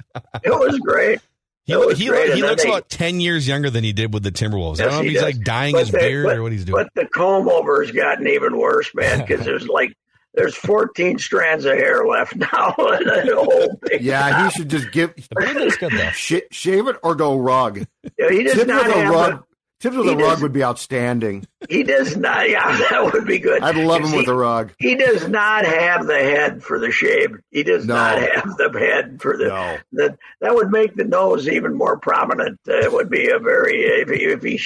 It 0.43 0.51
was 0.51 0.79
great. 0.79 1.21
He, 1.65 1.77
was 1.77 1.97
he, 1.97 2.07
great, 2.09 2.35
he 2.35 2.43
looks 2.43 2.65
they- 2.65 2.69
about 2.69 2.89
10 2.89 3.21
years 3.21 3.47
younger 3.47 3.71
than 3.71 3.85
he 3.85 3.93
did 3.93 4.13
with 4.13 4.25
the 4.25 4.33
Timberwolves. 4.33 4.81
I 4.81 4.87
don't 4.87 4.95
know 4.95 4.99
if 4.99 5.05
he 5.05 5.11
he's 5.11 5.21
does. 5.21 5.35
like 5.37 5.45
dyeing 5.45 5.75
But 5.75 5.79
his 5.83 5.91
they- 5.93 6.01
beard 6.01 6.27
but- 6.27 6.37
or 6.39 6.43
what 6.43 6.51
he's 6.51 6.65
doing. 6.65 6.83
But 6.85 7.01
the 7.01 7.09
comb 7.09 7.49
over's 7.49 7.93
gotten 7.93 8.27
even 8.27 8.59
worse, 8.59 8.91
man, 8.95 9.21
because 9.21 9.45
there's 9.45 9.67
like 9.69 9.95
there's 10.35 10.55
14 10.57 11.19
strands 11.19 11.65
of 11.65 11.73
hair 11.75 12.07
left 12.07 12.35
now. 12.37 12.75
and 12.79 13.29
a 13.29 13.35
whole 13.37 13.81
Yeah, 14.01 14.45
he 14.45 14.51
should 14.51 14.69
just 14.71 14.91
give 14.93 15.15
the 15.15 15.35
beard 15.37 15.57
looks 15.57 15.77
good, 15.77 15.93
though. 15.93 16.11
sh- 16.11 16.41
shave 16.51 16.89
it 16.89 16.97
or 17.03 17.15
go 17.15 17.37
rug. 17.39 17.85
he 18.29 18.43
does 18.45 18.55
Tibbs 18.55 18.67
not 18.67 18.87
with 18.87 18.97
a 18.97 18.99
have 19.01 19.15
rug. 19.15 19.45
Tibbs 19.81 19.97
with 19.97 20.07
he 20.07 20.13
a 20.13 20.17
rug 20.17 20.29
does- 20.35 20.43
would 20.43 20.53
be 20.53 20.63
outstanding. 20.65 21.45
he 21.69 21.83
does 21.83 22.17
not. 22.17 22.49
Yeah, 22.49 22.65
that 22.91 23.13
would 23.13 23.27
be 23.27 23.41
good. 23.41 23.63
I'd 23.63 23.75
love 23.77 24.03
him 24.03 24.07
See, 24.11 24.17
with 24.19 24.29
a 24.29 24.35
rug. 24.35 24.73
He 24.79 24.95
does 24.95 25.27
not 25.29 25.65
have 25.67 26.07
the 26.07 26.15
head 26.19 26.63
for 26.63 26.79
the 26.79 26.91
shave. 26.93 27.37
He 27.51 27.63
does 27.65 27.85
No. 27.85 27.95
not 27.97 28.19
have 28.23 28.57
the 28.57 28.71
head 28.79 29.21
for 29.21 29.37
the 29.37 29.49
No. 29.49 29.77
that 29.93 30.17
that 30.41 30.55
would 30.55 30.71
make 30.71 30.95
the 30.95 31.05
nose 31.05 31.49
even 31.49 31.75
more 31.75 31.99
prominent. 31.99 32.61
Uh, 32.69 32.75
it 32.79 32.93
would 32.93 33.11
be 33.11 33.29
a 33.29 33.39
very 33.41 33.83
if 33.83 34.09
he 34.09 34.25
if 34.25 34.43
he 34.43 34.61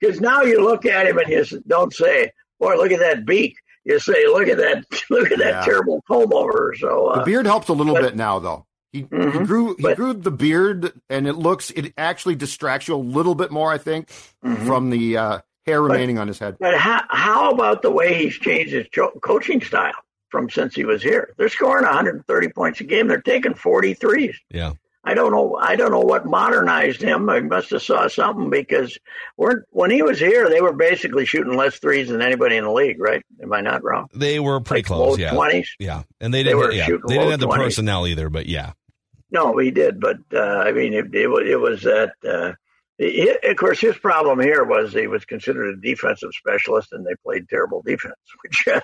because 0.00 0.20
now 0.20 0.40
you 0.42 0.64
look 0.64 0.86
at 0.86 1.06
him 1.06 1.18
and 1.18 1.28
you 1.28 1.44
don't 1.68 1.92
say, 1.94 2.32
"Boy, 2.58 2.74
look 2.76 2.92
at 2.92 3.00
that 3.00 3.24
beak." 3.26 3.56
You 3.84 3.98
say, 3.98 4.26
"Look 4.26 4.48
at 4.48 4.58
that, 4.58 4.84
look 5.10 5.30
at 5.32 5.38
that 5.38 5.46
Yeah. 5.54 5.64
terrible 5.64 6.02
comb 6.06 6.32
over." 6.32 6.74
So 6.78 7.12
The 7.14 7.20
uh, 7.20 7.24
beard 7.24 7.46
helps 7.46 7.68
a 7.68 7.72
little 7.72 7.94
but- 7.94 8.02
bit 8.02 8.16
now, 8.16 8.38
though. 8.38 8.66
He, 8.92 9.00
he 9.00 9.04
Mhm. 9.06 9.46
grew 9.46 9.74
he 9.76 9.82
But- 9.82 9.96
grew 9.96 10.12
the 10.12 10.30
beard, 10.30 10.92
and 11.08 11.26
it 11.26 11.32
looks 11.34 11.70
it 11.70 11.94
actually 11.96 12.34
distracts 12.34 12.88
you 12.88 12.94
a 12.94 12.96
little 12.96 13.34
bit 13.34 13.50
more, 13.50 13.72
I 13.72 13.78
think, 13.78 14.08
mhm. 14.44 14.66
from 14.66 14.90
the 14.90 15.16
uh, 15.16 15.38
hair 15.66 15.80
remaining 15.82 16.18
on 16.18 16.28
his 16.28 16.38
head. 16.38 16.56
but 16.60 16.76
how 16.76 17.00
how 17.08 17.50
about 17.50 17.80
the 17.82 17.90
way 17.90 18.12
he's 18.14 18.34
changed 18.38 18.72
his 18.72 18.86
cho- 18.92 19.12
coaching 19.22 19.62
style 19.62 19.94
from 20.28 20.50
since 20.50 20.74
he 20.74 20.84
was 20.84 21.02
here? 21.02 21.32
They're 21.38 21.48
scoring 21.48 21.84
130 21.86 22.48
points 22.48 22.80
a 22.80 22.84
game. 22.84 23.08
They're 23.08 23.20
taking 23.22 23.54
43s. 23.54 24.34
Yeah. 24.50 24.72
I 25.04 25.14
don't 25.14 25.32
know. 25.32 25.56
I 25.60 25.74
don't 25.74 25.90
know 25.90 26.00
what 26.00 26.26
modernized 26.26 27.02
him. 27.02 27.28
I 27.28 27.40
must 27.40 27.70
have 27.70 27.82
saw 27.82 28.06
something 28.08 28.50
because 28.50 28.96
when 29.36 29.90
he 29.90 30.02
was 30.02 30.18
here, 30.20 30.48
they 30.48 30.60
were 30.60 30.72
basically 30.72 31.26
shooting 31.26 31.56
less 31.56 31.78
threes 31.78 32.08
than 32.08 32.22
anybody 32.22 32.56
in 32.56 32.64
the 32.64 32.70
league. 32.72 33.00
Right? 33.00 33.22
Am 33.42 33.52
I 33.52 33.60
not 33.62 33.82
wrong? 33.82 34.08
They 34.14 34.38
were 34.38 34.60
pretty 34.60 34.82
Like 34.82 34.86
close, 34.86 35.18
yeah. 35.18 35.32
twenties. 35.32 35.74
Yeah. 35.80 36.04
And 36.20 36.32
they 36.32 36.38
They 36.44 36.50
didn't, 36.50 36.58
were 36.60 36.72
yeah, 36.72 36.86
they 36.86 37.14
didn't 37.18 37.30
have 37.32 37.40
the 37.40 37.48
20s. 37.48 37.56
personnel 37.64 38.06
either, 38.06 38.28
but 38.30 38.46
yeah. 38.46 38.72
No, 39.32 39.56
he 39.58 39.70
did, 39.70 39.98
but 39.98 40.18
uh, 40.32 40.38
I 40.40 40.72
mean, 40.72 40.92
it, 40.94 41.14
it, 41.14 41.26
was- 41.26 41.48
it 41.48 41.58
was 41.60 41.82
that. 41.82 42.12
Uh, 42.26 42.52
he, 42.98 43.28
of 43.42 43.56
course, 43.56 43.80
his 43.80 43.96
problem 43.98 44.38
here 44.38 44.62
was 44.62 44.92
he 44.92 45.06
was 45.08 45.24
considered 45.24 45.70
a 45.76 45.80
defensive 45.80 46.28
specialist, 46.32 46.92
and 46.92 47.04
they 47.04 47.14
played 47.24 47.48
terrible 47.48 47.82
defense, 47.82 48.14
which 48.44 48.68
uh, 48.68 48.80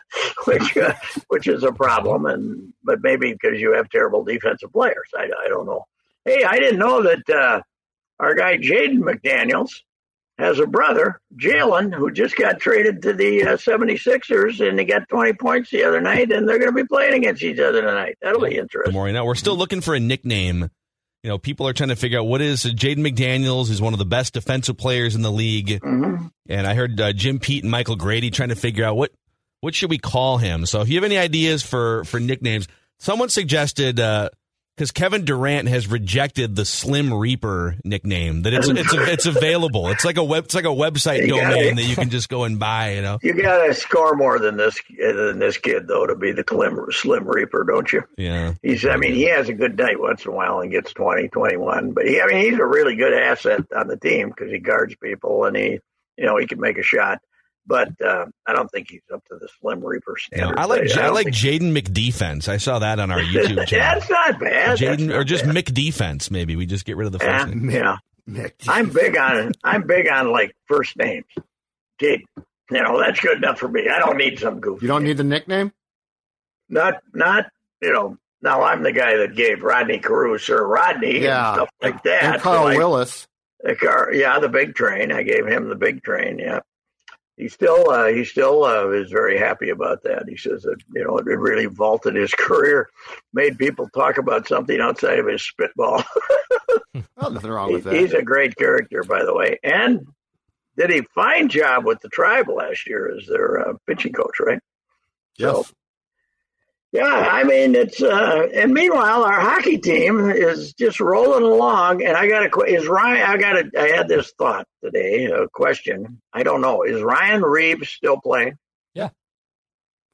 which 0.47 0.77
uh, 0.79 0.95
which 1.29 1.47
is 1.47 1.63
a 1.63 1.71
problem. 1.73 2.25
And 2.27 2.73
but 2.83 3.01
maybe 3.03 3.33
because 3.35 3.61
you 3.61 3.75
have 3.75 3.89
terrible 3.91 4.25
defensive 4.25 4.73
players, 4.73 5.07
I, 5.15 5.29
I 5.45 5.49
don't 5.49 5.67
know. 5.67 5.85
Hey, 6.29 6.45
I 6.45 6.59
didn't 6.59 6.79
know 6.79 7.03
that 7.05 7.31
uh, 7.31 7.63
our 8.21 8.35
guy 8.35 8.59
Jaden 8.59 8.99
McDaniels 8.99 9.71
has 10.37 10.59
a 10.59 10.67
brother, 10.67 11.21
Jalen, 11.37 11.95
who 11.95 12.11
just 12.11 12.37
got 12.37 12.61
traded 12.61 13.01
to 13.03 13.15
the 13.15 13.45
uh, 13.45 13.57
76ers, 13.57 14.61
and 14.67 14.79
he 14.79 14.85
got 14.85 15.09
20 15.09 15.33
points 15.33 15.71
the 15.71 15.85
other 15.85 16.03
night, 16.03 16.31
and 16.31 16.47
they're 16.47 16.59
going 16.59 16.71
to 16.71 16.77
be 16.77 16.87
playing 16.87 17.15
against 17.15 17.43
each 17.43 17.59
other 17.59 17.81
tonight. 17.81 18.19
That'll 18.21 18.43
be 18.47 18.59
interesting. 18.59 18.93
more 18.93 19.07
you 19.07 19.15
know. 19.15 19.25
We're 19.25 19.37
still 19.37 19.57
looking 19.57 19.81
for 19.81 19.95
a 19.95 20.01
nickname. 20.01 20.69
You 21.23 21.31
know, 21.31 21.39
people 21.39 21.67
are 21.67 21.73
trying 21.73 21.89
to 21.89 21.97
figure 21.97 22.19
out 22.19 22.27
what 22.27 22.43
is 22.43 22.63
Jaden 22.63 22.99
McDaniels 22.99 23.71
is 23.71 23.81
one 23.81 23.95
of 23.95 23.99
the 23.99 24.05
best 24.05 24.35
defensive 24.35 24.77
players 24.77 25.15
in 25.17 25.23
the 25.23 25.33
league. 25.33 25.81
hmm 25.83 26.27
And 26.47 26.67
I 26.67 26.75
heard 26.75 27.01
uh, 27.01 27.15
Jim 27.15 27.39
Pete 27.39 27.65
and 27.65 27.71
Michael 27.71 27.97
Grady 27.97 28.31
trying 28.31 28.51
to 28.51 28.55
figure 28.55 28.85
out 28.85 28.97
what 28.99 29.13
what 29.63 29.75
should 29.75 29.89
we 29.91 29.99
call 29.99 30.37
him. 30.37 30.67
So 30.67 30.83
if 30.83 30.91
you 30.91 30.97
have 30.97 31.05
any 31.05 31.17
ideas 31.17 31.63
for 31.63 32.05
for 32.05 32.21
nicknames, 32.21 32.69
someone 32.99 33.31
suggested 33.31 33.99
because 34.79 34.93
Kevin 34.93 35.25
Durant 35.25 35.67
has 35.67 35.89
rejected 35.89 36.55
the 36.55 36.65
Slim 36.65 37.13
Reaper 37.13 37.75
nickname 37.83 38.43
that 38.43 38.55
it's 38.55 38.69
it's 38.69 38.93
it's 38.95 39.27
available. 39.27 39.89
It's 39.89 40.05
like 40.05 40.19
a 40.19 40.23
web 40.23 40.45
it's 40.45 40.55
like 40.55 40.67
a 40.67 40.69
website 40.69 41.23
You 41.27 41.41
domain 41.41 41.75
that 41.75 41.83
you 41.83 41.97
can 41.97 42.11
just 42.11 42.29
go 42.29 42.45
and 42.45 42.61
buy. 42.61 42.93
You 42.93 43.03
know, 43.03 43.19
You 43.21 43.35
got 43.35 43.67
to 43.67 43.75
score 43.75 44.15
more 44.15 44.39
than 44.39 44.57
this 44.57 44.81
than 44.97 45.41
this 45.41 45.59
kid, 45.59 45.89
though, 45.89 46.07
to 46.07 46.15
be 46.15 46.31
the 46.31 46.45
Slim, 46.49 46.79
Slim 46.91 47.27
Reaper, 47.27 47.65
don't 47.65 47.93
you? 47.93 48.05
yeah. 48.17 48.55
He's, 48.63 48.87
I 48.87 48.97
mean, 48.97 49.15
he 49.15 49.25
has 49.25 49.49
a 49.49 49.53
good 49.53 49.77
night 49.77 49.99
once 49.99 50.25
in 50.25 50.31
a 50.31 50.35
while 50.35 50.61
and 50.61 50.71
gets 50.71 50.93
20, 50.93 51.29
21. 51.29 51.93
But 51.93 52.07
he, 52.07 52.21
I 52.21 52.27
mean, 52.27 52.45
he's 52.45 52.59
a 52.59 52.65
really 52.65 52.95
good 52.95 53.13
asset 53.13 53.63
on 53.77 53.89
the 53.89 53.97
team 53.97 54.29
because 54.29 54.53
he 54.53 54.61
guards 54.61 54.95
people 54.95 55.45
and 55.45 55.57
he, 55.57 55.81
you 56.17 56.27
know, 56.27 56.37
he 56.37 56.47
can 56.47 56.61
make 56.61 56.79
a 56.79 56.83
shot. 56.85 57.21
But 57.69 57.91
uh, 58.01 58.25
I 58.47 58.55
don't 58.55 58.71
think 58.71 58.89
he's 58.91 59.03
up 59.13 59.23
to 59.27 59.37
the 59.39 59.47
Slim 59.61 59.85
Reaper 59.85 60.17
Yeah, 60.33 60.39
standard. 60.39 60.59
I 60.59 60.65
like 60.65 60.81
I, 60.83 60.87
don't 61.03 61.15
like 61.15 61.27
Jaden 61.27 61.77
McDefense. 61.79 62.49
I 62.49 62.57
saw 62.57 62.79
that 62.79 62.99
on 62.99 63.11
our 63.11 63.21
YouTube 63.21 63.67
channel. 63.67 64.01
That's 64.01 64.09
not 64.11 64.41
bad. 64.41 64.79
Jaden 64.79 65.15
or 65.15 65.23
just 65.23 65.45
bad. 65.45 65.55
McDefense 65.55 66.31
maybe. 66.31 66.57
We 66.57 66.65
just 66.65 66.87
get 66.87 66.97
rid 66.97 67.07
of 67.07 67.13
the 67.13 67.19
Yeah, 67.23 67.45
name. 67.45 67.71
yeah. 67.71 67.99
Mick, 68.29 68.53
I'm 68.67 68.89
big 68.91 69.17
on 69.19 69.53
I'm 69.63 69.87
big 69.87 70.09
on 70.09 70.33
like 70.33 70.57
first 70.67 70.97
names. 70.97 71.27
Jaden, 72.01 72.25
you 72.71 72.83
know, 72.83 72.99
that's 72.99 73.21
good 73.21 73.37
enough 73.39 73.59
for 73.59 73.69
me. 73.69 73.87
I 73.89 73.99
don't 73.99 74.17
need 74.17 74.39
some 74.39 74.61
goofy. 74.61 74.87
you 74.87 74.89
don't 74.89 75.05
need 75.05 75.19
the 75.19 75.25
nickname. 75.25 75.73
not 76.69 77.03
not 77.13 77.47
you 77.83 77.93
know 77.93 78.17
now 78.41 78.63
I'm 78.63 78.83
the 78.83 78.93
guy 78.93 79.17
that 79.19 79.35
gave 79.35 79.63
Rodney 79.63 79.99
Caruso 79.99 80.55
or 80.55 80.67
Rodney 80.69 81.21
Yeah. 81.21 81.49
and 81.49 81.57
stuff 81.57 81.71
like 81.83 82.03
that. 82.05 82.23
and 82.23 82.43
Carl 82.43 82.63
So 82.65 82.69
I- 82.69 82.77
Willis. 82.77 83.27
the 83.63 83.75
car, 83.75 84.11
yeah, 84.13 84.39
the 84.39 84.49
big 84.49 84.75
train. 84.75 85.11
I 85.13 85.23
gave 85.23 85.47
him 85.47 85.69
the 85.69 85.75
big 85.75 86.03
train. 86.03 86.39
Yeah, 86.39 86.61
he 87.39 87.49
still 87.49 87.89
uh, 87.91 88.07
he 88.07 88.25
still 88.25 88.65
uh, 88.65 88.89
is 88.89 89.11
very 89.11 89.39
happy 89.39 89.71
about 89.71 90.03
that. 90.03 90.25
He 90.29 90.37
says 90.37 90.63
that 90.63 90.79
you 90.93 91.05
know 91.05 91.19
it 91.19 91.25
really 91.25 91.67
vaulted 91.67 92.17
his 92.17 92.35
career, 92.39 92.89
made 93.33 93.59
people 93.59 93.89
talk 93.95 94.19
about 94.19 94.49
something 94.49 94.81
outside 94.81 95.19
of 95.19 95.27
his 95.27 95.43
spitball. 95.43 96.03
Oh, 97.21 97.29
nothing 97.29 97.51
wrong 97.51 97.73
with 97.73 97.85
that. 97.85 97.95
he's 97.95 98.13
a 98.13 98.23
great 98.23 98.57
character, 98.57 99.05
by 99.05 99.25
the 99.25 99.35
way, 99.35 99.59
and 99.63 100.07
did 100.77 100.91
a 100.91 101.03
fine 101.15 101.49
job 101.49 101.85
with 101.85 102.01
the 102.01 102.09
tribe 102.09 102.49
last 102.49 102.87
year 102.87 103.15
as 103.17 103.27
their 103.27 103.69
uh, 103.69 103.75
pitching 103.87 104.13
coach, 104.13 104.41
right? 104.41 104.61
yes. 105.37 105.55
So, 105.55 105.67
yeah, 106.93 107.29
I 107.31 107.45
mean 107.45 107.75
it's 107.75 108.03
uh 108.03 108.49
and 108.55 108.73
meanwhile 108.73 109.25
our 109.25 109.41
hockey 109.41 109.79
team 109.79 110.31
is 110.31 110.73
just 110.75 111.01
rolling 111.01 111.43
along 111.45 112.03
and 112.05 112.17
I 112.17 112.29
got 112.29 112.45
a 112.45 112.51
que- 112.51 112.65
is 112.67 112.87
Ryan 112.89 113.23
I 113.31 113.37
got 113.37 113.57
a 113.57 113.71
I 113.79 113.89
had 113.97 114.09
this 114.09 114.33
thought 114.39 114.67
today, 114.83 115.27
a 115.27 115.49
question. 115.49 116.21
I 116.33 116.43
don't 116.43 116.61
know. 116.61 116.83
Is 116.83 117.03
Ryan 117.03 117.43
Reaves 117.43 117.89
still 117.91 118.19
playing? 118.21 118.57
Yeah, 118.95 119.11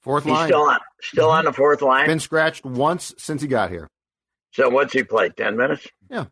Fourth 0.02 0.25
He's 0.25 0.33
line. 0.33 0.49
still 0.49 0.62
on, 0.62 0.78
still 1.00 1.31
on 1.31 1.45
the 1.45 1.52
fourth 1.52 1.81
line. 1.83 2.07
Been 2.07 2.21
scratched 2.21 2.64
once 2.64 3.14
since 3.19 3.40
he 3.40 3.49
got 3.49 3.71
here. 3.71 3.88
so 4.52 4.69
what's 4.69 4.93
he 4.93 5.02
played? 5.04 5.37
Ten 5.37 5.57
minutes? 5.57 5.87
Yeah, 6.11 6.26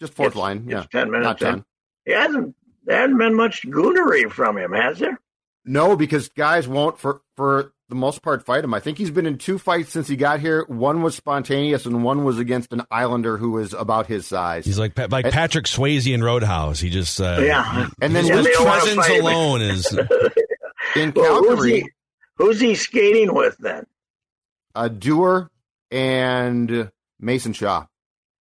just 0.00 0.14
fourth 0.14 0.28
It's- 0.32 0.40
line. 0.40 0.66
Yeah. 0.68 0.78
it's 0.80 0.88
ten 0.90 1.10
minutes. 1.10 1.26
Not 1.26 1.38
ten. 1.38 1.64
He 2.06 2.12
hasn't. 2.12 2.54
There 2.86 2.98
hasn't 3.00 3.18
been 3.18 3.34
much 3.34 3.62
goonery 3.66 4.30
from 4.30 4.58
him, 4.58 4.72
has 4.72 4.98
there? 4.98 5.18
No, 5.64 5.96
because 5.96 6.28
guys 6.28 6.68
won't 6.68 6.98
for 6.98 7.22
for 7.36 7.72
the 7.94 8.00
most 8.00 8.22
part 8.22 8.44
fight 8.44 8.64
him. 8.64 8.74
I 8.74 8.80
think 8.80 8.98
he's 8.98 9.10
been 9.12 9.24
in 9.26 9.38
two 9.38 9.56
fights 9.58 9.90
since 9.90 10.08
he 10.08 10.16
got 10.16 10.40
here. 10.40 10.64
One 10.66 11.02
was 11.02 11.14
spontaneous, 11.14 11.86
and 11.86 12.02
one 12.02 12.24
was 12.24 12.38
against 12.38 12.72
an 12.72 12.82
Islander 12.90 13.36
who 13.36 13.52
was 13.52 13.72
about 13.72 14.06
his 14.06 14.26
size. 14.26 14.64
He's 14.66 14.78
like 14.78 14.98
like 15.10 15.30
Patrick 15.30 15.66
Swayze 15.66 16.12
in 16.12 16.22
Roadhouse. 16.22 16.80
He 16.80 16.90
just 16.90 17.20
uh, 17.20 17.38
Yeah. 17.40 17.88
and 18.02 18.14
then 18.14 18.26
Yeah, 18.26 18.36
his 18.38 18.46
they 18.46 18.52
presence 18.54 19.08
alone 19.08 19.62
is 19.62 19.86
in 20.96 21.12
Well, 21.14 21.38
who's 21.38 21.46
Calgary, 21.48 21.72
he? 21.82 21.90
Who's 22.36 22.60
he 22.60 22.74
skating 22.74 23.32
with 23.32 23.56
then? 23.58 23.86
uh, 24.74 24.88
Dewar 24.88 25.50
and 25.92 26.90
Mason 27.20 27.52
Shaw. 27.52 27.86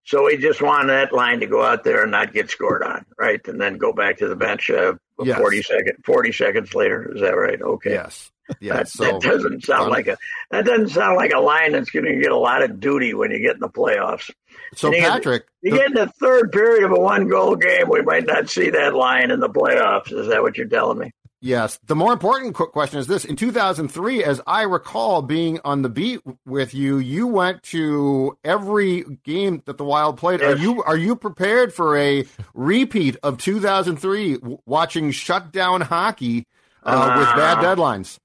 So 0.06 0.28
he 0.28 0.36
just 0.38 0.62
wanted 0.62 0.90
that 0.90 1.14
line 1.14 1.40
to 1.42 1.46
go 1.48 1.64
out 1.64 1.84
there 1.84 2.02
and 2.02 2.12
not 2.12 2.34
get 2.34 2.50
scored 2.50 2.84
on, 2.84 3.06
right? 3.18 3.40
And 3.48 3.62
then 3.62 3.78
go 3.78 3.94
back 3.94 4.18
to 4.18 4.28
the 4.28 4.36
bench 4.36 4.70
uh, 4.70 4.94
Yes. 5.24 5.38
40 5.38 5.62
second, 5.62 5.94
40 6.06 6.32
seconds 6.32 6.74
later. 6.74 7.14
Is 7.16 7.22
that 7.22 7.38
right? 7.38 7.62
Okay. 7.62 7.92
Yes, 7.92 8.32
That. 8.62 8.88
So 8.90 9.04
that 9.06 9.22
doesn't 9.22 9.64
sound 9.64 9.84
um, 9.86 9.90
like 9.90 10.08
a 10.08 10.18
that 10.52 10.66
doesn't 10.66 10.90
sound 10.90 11.16
like 11.16 11.32
a 11.34 11.40
line 11.40 11.72
that's 11.72 11.90
going 11.90 12.06
to 12.06 12.16
get 12.22 12.32
a 12.32 12.38
lot 12.38 12.62
of 12.62 12.80
duty 12.80 13.14
when 13.14 13.32
you 13.32 13.40
get 13.40 13.54
in 13.56 13.60
the 13.62 13.70
playoffs. 13.70 14.30
so 14.76 14.92
he- 14.92 15.02
Patrick, 15.02 15.46
You 15.62 15.72
the- 15.72 15.78
get 15.78 15.88
in 15.88 15.94
the 15.94 16.08
third 16.20 16.52
period 16.52 16.84
of 16.84 16.92
a 16.92 17.00
one 17.00 17.28
goal 17.28 17.56
game, 17.56 17.88
we 17.90 18.02
might 18.02 18.26
not 18.26 18.50
see 18.50 18.70
that 18.72 18.94
line 18.94 19.32
in 19.32 19.40
the 19.40 19.50
playoffs. 19.50 20.12
Is 20.12 20.28
that 20.28 20.42
what 20.42 20.58
you're 20.58 20.68
telling 20.68 21.00
me? 21.00 21.12
Yes. 21.46 21.78
The 21.88 21.96
more 21.96 22.14
important 22.14 22.54
question 22.56 23.00
is 23.00 23.08
this. 23.08 23.26
In 23.26 23.36
2003, 23.36 24.24
as 24.24 24.40
I 24.48 24.62
recall 24.62 25.22
being 25.22 25.60
on 25.66 25.82
the 25.82 25.90
beat 25.90 26.22
with 26.46 26.74
you, 26.74 27.00
you 27.00 27.28
went 27.28 27.64
to 27.64 28.38
every 28.46 29.04
game 29.26 29.62
that 29.66 29.78
the 29.78 29.84
Wild 29.84 30.16
played. 30.18 30.42
Are 30.42 30.56
you 30.56 30.82
are 30.84 30.96
you 30.96 31.18
prepared 31.18 31.74
for 31.74 31.98
a 31.98 32.26
repeat 32.54 33.18
of 33.24 33.38
2003 33.40 34.36
w- 34.36 34.58
watching 34.66 35.12
shutdown 35.12 35.82
hockey 35.82 36.46
uh, 36.84 37.16
with 37.18 37.28
bad 37.36 37.58
Uh, 37.58 37.76
deadlines? 37.76 38.20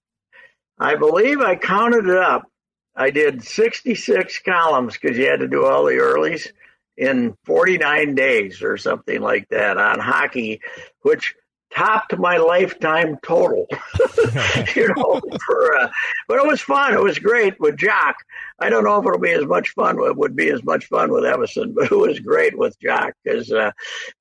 I 0.81 0.95
believe 0.95 1.41
I 1.41 1.57
counted 1.57 2.07
it 2.07 2.17
up. 2.17 2.51
I 2.95 3.11
did 3.11 3.45
66 3.45 4.41
columns 4.41 4.97
because 4.99 5.17
you 5.17 5.27
had 5.27 5.41
to 5.41 5.49
do 5.49 5.65
all 5.65 5.85
the 5.85 5.93
earlies 5.93 6.49
in 6.97 7.37
49 7.45 8.15
days 8.15 8.63
or 8.63 8.77
something 8.77 9.21
like 9.21 9.49
that 9.51 9.77
on 9.77 10.01
hockey, 10.01 10.61
which 11.03 11.35
topped 11.75 12.17
my 12.19 12.39
lifetime 12.39 13.17
total. 13.23 13.67
you 14.75 14.89
know, 14.97 15.21
for 15.47 15.77
uh, 15.77 15.89
but 16.27 16.39
it 16.39 16.47
was 16.47 16.61
fun. 16.61 16.95
It 16.95 17.03
was 17.03 17.19
great 17.19 17.59
with 17.61 17.77
Jock. 17.77 18.17
I 18.59 18.69
don't 18.69 18.85
know 18.85 18.99
if 18.99 19.07
it'll 19.07 19.19
be 19.19 19.31
as 19.31 19.47
much 19.47 19.71
fun. 19.71 19.99
It 20.03 20.17
would 20.17 20.35
be 20.35 20.51
as 20.51 20.65
much 20.65 20.87
fun 20.87 21.13
with 21.13 21.25
Evason, 21.25 21.75
but 21.75 21.93
it 21.93 21.99
was 21.99 22.19
great 22.21 22.59
with 22.59 22.79
Jock 22.81 23.15
because 23.23 23.53
uh, 23.53 23.71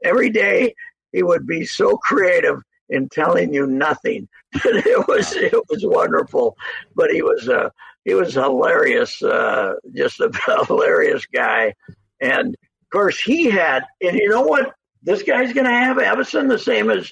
every 0.04 0.30
day 0.30 0.76
he 1.12 1.24
would 1.24 1.48
be 1.48 1.66
so 1.66 1.98
creative 1.98 2.62
in 2.90 3.10
telling 3.10 3.54
you 3.54 3.68
nothing. 3.68 4.28
it 4.54 5.08
was 5.08 5.34
it 5.34 5.54
was 5.70 5.86
wonderful, 5.86 6.58
but 6.96 7.12
he 7.12 7.22
was 7.22 7.50
uh, 7.50 7.70
he 8.06 8.14
was 8.14 8.34
hilarious, 8.34 9.22
uh, 9.22 9.74
just 9.94 10.20
a 10.22 10.32
hilarious 10.66 11.26
guy, 11.26 11.74
and 12.22 12.50
of 12.50 12.90
course 12.92 13.20
he 13.20 13.46
had. 13.50 13.84
And 14.02 14.18
you 14.18 14.30
know 14.30 14.44
what? 14.44 14.74
This 15.04 15.24
guy's 15.24 15.54
going 15.54 15.66
to 15.66 15.72
have 15.72 15.98
Evason 15.98 16.50
the 16.50 16.60
same 16.60 16.90
as 16.90 17.12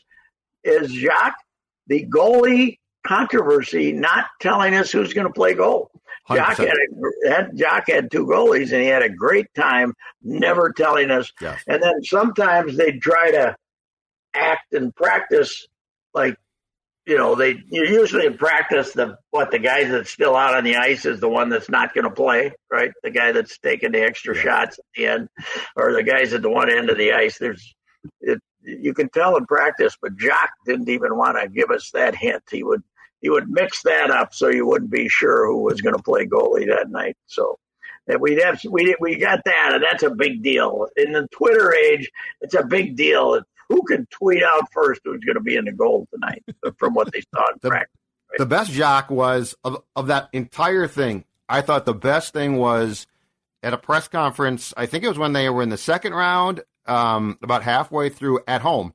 as 0.66 0.92
Jacques, 0.92 1.38
the 1.88 2.06
goalie 2.08 2.80
controversy, 3.06 3.92
not 3.92 4.26
telling 4.42 4.74
us 4.74 4.92
who's 4.92 5.14
going 5.14 5.28
to 5.28 5.34
play 5.34 5.54
goal. 5.54 5.92
Jock 6.28 6.58
had, 6.58 6.70
a, 6.70 7.30
had 7.30 7.56
Jock 7.56 7.84
had 7.88 8.10
two 8.10 8.26
goalies, 8.26 8.72
and 8.72 8.82
he 8.82 8.88
had 8.88 9.04
a 9.04 9.10
great 9.10 9.54
time 9.54 9.94
never 10.24 10.74
telling 10.76 11.12
us. 11.12 11.32
Yes. 11.40 11.62
And 11.68 11.84
then 11.84 12.04
sometimes 12.04 12.76
they'd 12.78 13.00
try 13.00 13.30
to 13.32 13.56
act 14.36 14.74
and 14.74 14.96
practice 14.96 15.68
like 16.14 16.38
you 17.06 17.18
know 17.18 17.36
they 17.36 17.62
usually 17.70 18.26
in 18.26 18.38
practice 18.38 18.94
the 18.94 19.18
what 19.32 19.52
the 19.52 19.60
guy 19.60 19.84
that's 19.84 20.10
still 20.10 20.36
out 20.36 20.56
on 20.56 20.64
the 20.64 20.76
ice 20.76 21.06
is 21.06 21.20
the 21.20 21.30
one 21.30 21.50
that's 21.50 21.70
not 21.70 21.94
going 21.94 22.04
to 22.04 22.12
play 22.12 22.52
right? 22.72 22.92
The 23.04 23.12
guy 23.12 23.32
that's 23.32 23.58
taking 23.60 23.92
the 23.92 24.02
extra 24.02 24.36
shots 24.36 24.80
at 24.80 24.86
the 24.96 25.06
end 25.06 25.30
or 25.76 25.94
the 25.94 26.04
guys 26.04 26.34
at 26.34 26.42
the 26.42 26.50
one 26.50 26.70
end 26.70 26.90
of 26.90 26.98
the 26.98 27.14
ice. 27.14 27.38
There's 27.38 27.76
it 28.22 28.40
you 28.62 28.94
can 28.94 29.10
tell 29.10 29.38
in 29.38 29.46
practice 29.46 29.96
but 30.02 30.18
Jock 30.18 30.50
didn't 30.66 30.90
even 30.90 31.16
want 31.16 31.40
to 31.40 31.48
give 31.50 31.70
us 31.70 31.92
that 31.92 32.16
hint. 32.16 32.44
He 32.52 32.64
would 32.64 32.84
he 33.22 33.30
would 33.30 33.50
mix 33.50 33.84
that 33.84 34.12
up 34.12 34.34
so 34.34 34.50
you 34.50 34.66
wouldn't 34.66 34.92
be 34.92 35.08
sure 35.08 35.48
who 35.48 35.62
was 35.62 35.82
going 35.82 35.96
to 35.96 36.04
play 36.04 36.26
goalie 36.26 36.68
that 36.68 36.90
night 36.90 37.18
so. 37.28 37.58
That 38.08 38.22
we 38.22 38.36
have 38.36 38.62
we 38.70 38.96
we 39.00 39.16
got 39.18 39.40
that 39.46 39.72
and 39.74 39.84
that's 39.84 40.04
a 40.04 40.12
big 40.12 40.44
deal. 40.44 40.88
In 40.96 41.12
the 41.12 41.28
Twitter 41.32 41.74
age 41.74 42.12
it's 42.40 42.54
a 42.54 42.64
big 42.64 42.96
deal 42.96 43.42
who 43.70 43.82
can 43.84 44.08
tweet 44.12 44.44
out 44.44 44.72
first 44.72 45.02
who's 45.04 45.24
going 45.24 45.36
to 45.36 45.42
be 45.42 45.56
in 45.56 45.66
the 45.66 45.72
goal 45.72 46.08
tonight 46.14 46.44
from 46.78 46.94
what 46.94 47.12
they 47.12 47.22
saw 47.34 47.48
in 47.50 47.58
The- 47.62 47.70
practice. 47.70 47.92
The 48.38 48.46
best 48.46 48.72
jock 48.72 49.10
was 49.10 49.56
of 49.64 49.82
of 49.96 50.08
that 50.08 50.28
entire 50.34 50.88
thing. 50.88 51.24
I 51.48 51.62
thought 51.62 51.86
the 51.86 51.94
best 51.94 52.34
thing 52.34 52.58
was 52.58 53.08
at 53.64 53.72
a 53.74 53.78
press 53.78 54.08
conference. 54.10 54.74
I 54.76 54.88
think 54.88 55.04
it 55.06 55.08
was 55.08 55.18
when 55.18 55.32
they 55.34 55.50
were 55.50 55.64
in 55.64 55.70
the 55.70 55.78
second 55.78 56.14
round, 56.14 56.62
um, 56.86 57.38
about 57.42 57.64
halfway 57.64 58.10
through 58.10 58.42
at 58.48 58.60
home. 58.62 58.94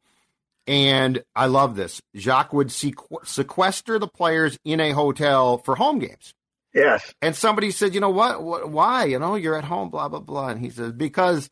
And 0.66 1.22
I 1.34 1.46
love 1.46 1.74
this. 1.74 2.02
Jacques 2.14 2.52
would 2.52 2.68
sequ- 2.68 3.26
sequester 3.26 3.98
the 3.98 4.06
players 4.08 4.58
in 4.64 4.78
a 4.78 4.90
hotel 4.90 5.58
for 5.58 5.74
home 5.74 6.00
games. 6.00 6.34
Yes. 6.74 7.12
And 7.22 7.34
somebody 7.34 7.70
said, 7.70 7.94
you 7.94 8.00
know 8.00 8.10
what? 8.10 8.42
what? 8.42 8.68
Why? 8.70 9.04
You 9.06 9.18
know, 9.18 9.34
you're 9.36 9.56
at 9.56 9.64
home, 9.64 9.88
blah, 9.90 10.08
blah, 10.08 10.20
blah. 10.20 10.48
And 10.48 10.60
he 10.60 10.70
says, 10.70 10.92
because 10.92 11.50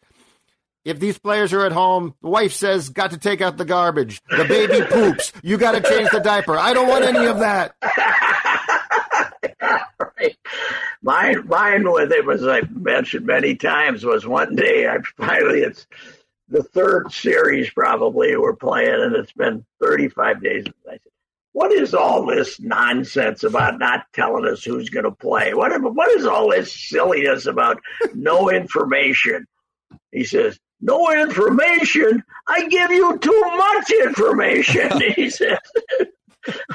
if 0.85 0.99
these 0.99 1.19
players 1.19 1.53
are 1.53 1.65
at 1.65 1.73
home, 1.73 2.15
the 2.23 2.29
wife 2.29 2.53
says, 2.53 2.89
got 2.89 3.11
to 3.11 3.19
take 3.19 3.41
out 3.41 3.57
the 3.57 3.65
garbage. 3.65 4.21
The 4.31 4.45
baby 4.45 4.85
poops. 4.91 5.33
You 5.43 5.59
got 5.59 5.73
to 5.73 5.81
change 5.81 6.11
the 6.11 6.21
diaper. 6.21 6.57
I 6.57 6.73
don't 6.73 6.89
want 6.89 7.05
any 7.05 7.27
of 7.27 7.41
that. 7.41 7.75
right. 10.19 10.37
Mine, 11.03 11.47
mine 11.47 11.91
with 11.91 12.13
it 12.13 12.25
was 12.25 12.47
I 12.47 12.63
mentioned 12.71 13.27
many 13.27 13.55
times 13.55 14.05
was 14.05 14.27
one 14.27 14.57
day 14.57 14.89
I 14.89 14.99
finally 15.17 15.61
it's 15.61 15.87
the 16.49 16.63
third 16.63 17.13
series 17.13 17.71
probably 17.71 18.37
we're 18.37 18.57
playing 18.57 19.01
and 19.01 19.15
it's 19.15 19.33
been 19.33 19.65
35 19.81 20.43
days. 20.43 20.65
I 20.87 20.93
said, 20.93 21.01
what 21.53 21.73
is 21.73 21.95
all 21.95 22.27
this 22.27 22.61
nonsense 22.61 23.43
about 23.43 23.79
not 23.79 24.07
telling 24.13 24.47
us 24.47 24.65
who's 24.65 24.91
going 24.91 25.05
to 25.05 25.11
play? 25.11 25.55
What 25.55 25.81
what 25.83 26.11
is 26.13 26.25
all 26.25 26.51
this 26.51 26.73
silliness 26.73 27.47
about 27.47 27.81
no 28.15 28.51
information? 28.51 29.47
He 30.13 30.25
says, 30.25 30.59
no 30.81 31.13
information. 31.13 32.23
I 32.47 32.67
give 32.69 32.91
you 32.91 33.19
too 33.19 33.43
much 33.57 33.91
information. 33.91 34.91
He 35.17 35.31
says. 35.31 35.59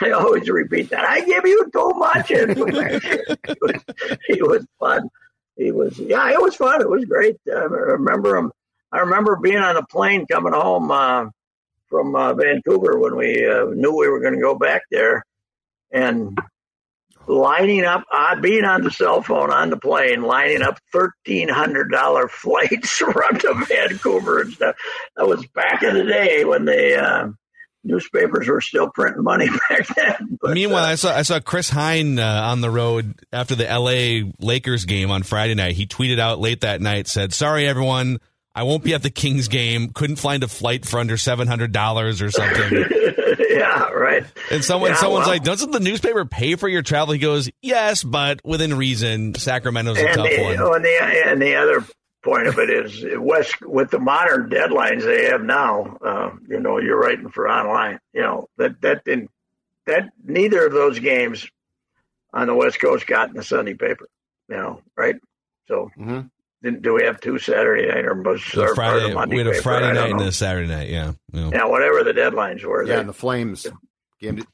I 0.02 0.12
always 0.12 0.48
repeat 0.50 0.90
that. 0.90 1.06
I 1.06 1.22
give 1.22 1.46
you 1.46 1.70
too 1.72 1.92
much 1.96 2.32
information. 2.32 3.20
he, 3.48 3.56
was, 3.62 3.82
he 4.28 4.42
was 4.42 4.66
fun. 4.80 5.10
He 5.56 5.72
was, 5.72 5.98
yeah, 5.98 6.32
it 6.32 6.42
was 6.42 6.56
fun. 6.56 6.82
It 6.82 6.90
was 6.90 7.06
great. 7.06 7.38
I 7.48 7.60
remember 7.64 8.36
him. 8.36 8.52
I 8.92 9.00
remember 9.00 9.38
being 9.38 9.58
on 9.58 9.78
a 9.78 9.86
plane 9.86 10.28
coming 10.28 10.54
home 10.54 10.92
uh, 10.92 11.26
from 11.90 12.16
uh, 12.16 12.34
Vancouver 12.34 13.00
when 13.00 13.16
we 13.16 13.48
uh, 13.48 13.66
knew 13.66 13.96
we 13.96 14.08
were 14.08 14.20
going 14.20 14.36
to 14.36 14.42
go 14.42 14.56
back 14.56 14.84
there, 14.92 15.24
and 15.92 16.38
lining 17.28 17.86
up, 17.86 18.04
uh, 18.12 18.36
being 18.40 18.66
on 18.66 18.84
the 18.84 18.92
cell 18.92 19.22
phone 19.22 19.52
on 19.52 19.70
the 19.70 19.78
plane, 19.78 20.22
lining 20.24 20.62
up 20.62 20.78
thirteen 20.92 21.50
hundred 21.50 21.92
dollar 21.92 22.28
flights 22.30 22.90
from 22.98 23.38
to 23.40 23.66
Vancouver 23.68 24.42
and 24.42 24.54
stuff. 24.54 24.76
That 25.16 25.28
was 25.28 25.46
back 25.48 25.84
in 25.84 25.94
the 25.96 26.04
day 26.04 26.46
when 26.46 26.66
the 26.66 27.02
Uh, 27.02 27.28
newspapers 27.86 28.48
were 28.48 28.62
still 28.62 28.90
printing 28.90 29.24
money 29.24 29.48
back 29.70 29.86
then. 29.96 30.38
But, 30.42 30.54
Meanwhile, 30.54 30.86
uh, 30.86 30.88
I 30.88 30.96
saw 30.96 31.16
I 31.16 31.22
saw 31.24 31.40
Chris 31.42 31.70
Hine 31.70 32.18
uh, 32.18 32.42
on 32.46 32.62
the 32.62 32.70
road 32.70 33.16
after 33.34 33.56
the 33.56 33.70
L.A. 33.70 34.32
Lakers 34.40 34.86
game 34.86 35.12
on 35.12 35.24
Friday 35.24 35.54
night. 35.56 35.76
He 35.76 35.86
tweeted 35.86 36.18
out 36.20 36.40
late 36.40 36.62
that 36.62 36.80
night, 36.82 37.08
said, 37.08 37.34
"Sorry 37.34 37.68
everyone, 37.68 38.20
I 38.56 38.64
won't 38.64 38.84
be 38.84 38.94
at 38.94 39.02
the 39.02 39.10
Kings 39.10 39.48
game. 39.48 39.90
Couldn't 39.94 40.18
find 40.18 40.44
a 40.44 40.48
flight 40.48 40.86
for 40.86 41.00
under 41.00 41.18
seven 41.18 41.48
hundred 41.48 41.72
dollars 41.72 42.22
or 42.22 42.30
something." 42.32 42.72
yeah, 43.50 43.90
right. 43.90 44.26
And 44.52 44.64
someone 44.64 44.92
Yeah, 44.92 44.98
someone's 44.98 45.24
well. 45.26 45.34
like, 45.36 45.44
"Doesn't 45.44 45.72
the 45.72 45.80
newspaper 45.80 46.26
pay 46.26 46.56
for 46.56 46.68
your 46.68 46.82
travel?" 46.84 47.14
He 47.14 47.20
goes, 47.20 47.50
"Yes, 47.62 48.04
but 48.04 48.42
within 48.46 48.76
reason. 48.78 49.36
Sacramento's 49.36 49.98
a 49.98 50.08
And 50.08 50.16
tough 50.16 50.30
the, 50.30 50.44
one." 50.44 50.58
oh, 50.60 50.74
and 50.74 50.86
the 50.86 51.24
and 51.28 51.42
the 51.42 51.56
other 51.56 51.86
point 52.24 52.48
of 52.48 52.58
it 52.60 52.70
is 52.70 53.04
West 53.18 53.62
with 53.62 53.90
the 53.92 54.00
modern 54.00 54.50
deadlines 54.50 55.04
they 55.04 55.26
have 55.26 55.44
now. 55.44 55.98
Uh, 56.02 56.32
you 56.48 56.60
know, 56.60 56.78
you're 56.80 57.00
writing 57.00 57.30
for 57.30 57.50
online. 57.50 58.00
You 58.14 58.22
know 58.22 58.48
that 58.58 58.80
that 58.82 59.04
didn't 59.04 59.30
that 59.88 60.10
neither 60.24 60.66
of 60.66 60.74
those 60.74 61.00
games 61.00 61.48
on 62.32 62.48
the 62.48 62.56
West 62.56 62.80
Coast 62.80 63.06
got 63.08 63.30
in 63.30 63.36
the 63.36 63.44
Sunday 63.44 63.74
paper. 63.74 64.08
You 64.48 64.58
know, 64.58 64.82
right? 64.96 65.16
So 65.68 65.90
Mhm. 66.00 66.30
Didn't 66.64 66.82
do 66.82 66.94
we 66.94 67.04
have 67.04 67.20
two 67.20 67.38
Saturday 67.38 67.88
night 67.88 68.06
or, 68.06 68.14
was, 68.22 68.42
The 68.54 68.62
or, 68.64 68.72
or 68.72 68.76
Friday, 68.76 69.10
the 69.10 69.16
Monday 69.16 69.36
we 69.36 69.40
had 69.40 69.48
a 69.48 69.52
paper? 69.52 69.62
Friday 69.64 69.86
I 69.88 69.94
don't 69.94 70.04
night 70.12 70.12
and 70.22 70.30
a 70.30 70.32
Saturday 70.32 70.68
night. 70.68 70.90
Yeah, 70.90 71.12
yeah. 71.34 71.50
Yeah, 71.52 71.66
whatever 71.66 72.04
the 72.04 72.14
deadlines 72.14 72.64
were. 72.64 72.84
Yeah, 72.84 72.94
they- 72.96 73.00
and 73.02 73.10
the 73.10 73.14
Flames 73.14 73.68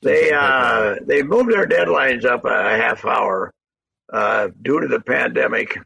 they 0.01 0.31
uh, 0.31 0.95
they 1.03 1.21
moved 1.21 1.51
their 1.51 1.67
deadlines 1.67 2.25
up 2.25 2.43
a 2.45 2.49
half 2.77 3.05
hour 3.05 3.53
uh, 4.11 4.49
due 4.63 4.81
to 4.81 4.87
the 4.87 4.99
pandemic, 4.99 5.77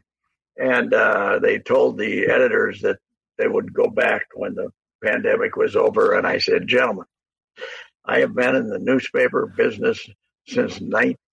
and 0.56 0.94
uh, 0.94 1.38
they 1.40 1.58
told 1.58 1.98
the 1.98 2.24
editors 2.26 2.80
that 2.80 2.96
they 3.36 3.46
would 3.46 3.74
go 3.74 3.88
back 3.88 4.26
when 4.34 4.54
the 4.54 4.70
pandemic 5.04 5.56
was 5.56 5.76
over. 5.76 6.14
And 6.14 6.26
I 6.26 6.38
said, 6.38 6.66
gentlemen, 6.66 7.04
I 8.06 8.20
have 8.20 8.34
been 8.34 8.56
in 8.56 8.68
the 8.70 8.78
newspaper 8.78 9.52
business 9.54 10.08
since 10.46 10.80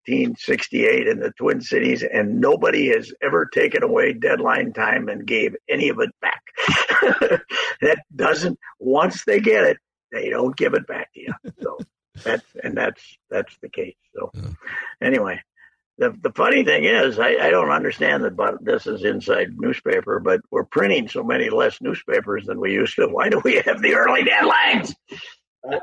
1968 0.06 1.06
in 1.06 1.20
the 1.20 1.30
Twin 1.32 1.60
Cities, 1.60 2.02
and 2.02 2.40
nobody 2.40 2.88
has 2.88 3.12
ever 3.22 3.46
taken 3.46 3.82
away 3.82 4.12
deadline 4.12 4.72
time 4.72 5.08
and 5.08 5.26
gave 5.26 5.54
any 5.68 5.88
of 5.88 6.00
it 6.00 6.10
back. 6.20 6.42
that 7.80 7.98
doesn't, 8.14 8.58
once 8.80 9.24
they 9.24 9.40
get 9.40 9.64
it, 9.64 9.76
they 10.10 10.28
don't 10.28 10.56
give 10.56 10.74
it 10.74 10.86
back 10.88 11.12
to 11.14 11.20
you. 11.20 11.34
So 11.60 11.78
that's, 12.24 12.44
and 12.64 12.76
that's, 12.76 13.02
that's 13.30 13.56
the 13.62 13.68
case. 13.68 13.94
So 14.14 14.32
anyway, 15.00 15.40
the, 15.98 16.10
the 16.20 16.32
funny 16.32 16.64
thing 16.64 16.84
is, 16.84 17.20
I, 17.20 17.36
I 17.36 17.50
don't 17.50 17.70
understand 17.70 18.24
that, 18.24 18.34
but 18.36 18.64
this 18.64 18.88
is 18.88 19.04
inside 19.04 19.54
newspaper, 19.56 20.18
but 20.18 20.40
we're 20.50 20.64
printing 20.64 21.08
so 21.08 21.22
many 21.22 21.48
less 21.48 21.80
newspapers 21.80 22.46
than 22.46 22.58
we 22.58 22.72
used 22.72 22.96
to. 22.96 23.06
Why 23.06 23.28
do 23.28 23.40
we 23.44 23.62
have 23.64 23.80
the 23.80 23.94
early 23.94 24.24
deadlines? 24.24 24.94
Uh, 25.70 25.78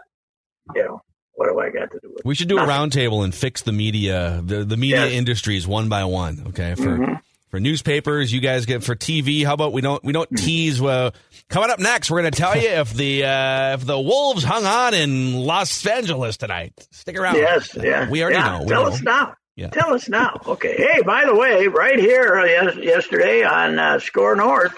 you 0.76 0.84
know, 0.84 1.02
what 1.40 1.48
do 1.50 1.60
I 1.60 1.70
got 1.70 1.90
to 1.92 2.00
do 2.02 2.10
with 2.10 2.20
it? 2.20 2.26
We 2.26 2.36
should 2.36 2.50
do 2.50 2.58
a 2.58 2.64
roundtable 2.64 3.24
and 3.24 3.34
fix 3.34 3.62
the 3.62 3.72
media, 3.72 4.42
the, 4.44 4.66
the 4.66 4.76
media 4.78 5.06
Yes. 5.06 5.14
industries 5.14 5.66
one 5.66 5.88
by 5.88 6.04
one. 6.04 6.44
Okay, 6.50 6.76
for 6.76 6.98
Mhm. 6.98 7.20
for 7.50 7.60
newspapers, 7.62 8.34
you 8.34 8.42
guys 8.42 8.66
get 8.66 8.84
for 8.84 8.94
TV. 8.96 9.44
How 9.46 9.54
about 9.54 9.72
we 9.72 9.82
don't 9.82 10.04
we 10.04 10.12
don't 10.12 10.30
tease? 10.38 10.82
Well, 10.82 11.14
coming 11.50 11.70
up 11.70 11.80
next, 11.80 12.12
we're 12.12 12.22
going 12.22 12.32
to 12.34 12.38
tell 12.38 12.58
you 12.58 12.68
if 12.68 12.94
the 12.94 13.24
uh, 13.24 13.74
if 13.76 13.86
the 13.86 14.00
Wolves 14.00 14.44
hung 14.44 14.66
on 14.66 14.94
in 14.94 15.34
Los 15.34 15.86
Angeles 15.88 16.36
tonight. 16.36 16.74
Stick 16.92 17.18
around. 17.18 17.36
Yes, 17.38 17.74
yeah. 17.82 18.10
we 18.10 18.22
already 18.22 18.38
yeah. 18.38 18.60
know. 18.60 18.66
Tell 18.68 18.84
know. 18.84 18.90
us 18.90 19.02
now. 19.02 19.34
Yeah. 19.56 19.70
Tell 19.70 19.94
us 19.94 20.08
now. 20.10 20.40
Okay. 20.46 20.76
Hey, 20.78 21.02
by 21.02 21.26
the 21.26 21.36
way, 21.36 21.68
right 21.68 22.00
here 22.00 22.36
uh, 22.40 22.74
yesterday 22.80 23.44
on 23.44 23.78
uh, 23.80 24.00
Score 24.00 24.36
North, 24.36 24.78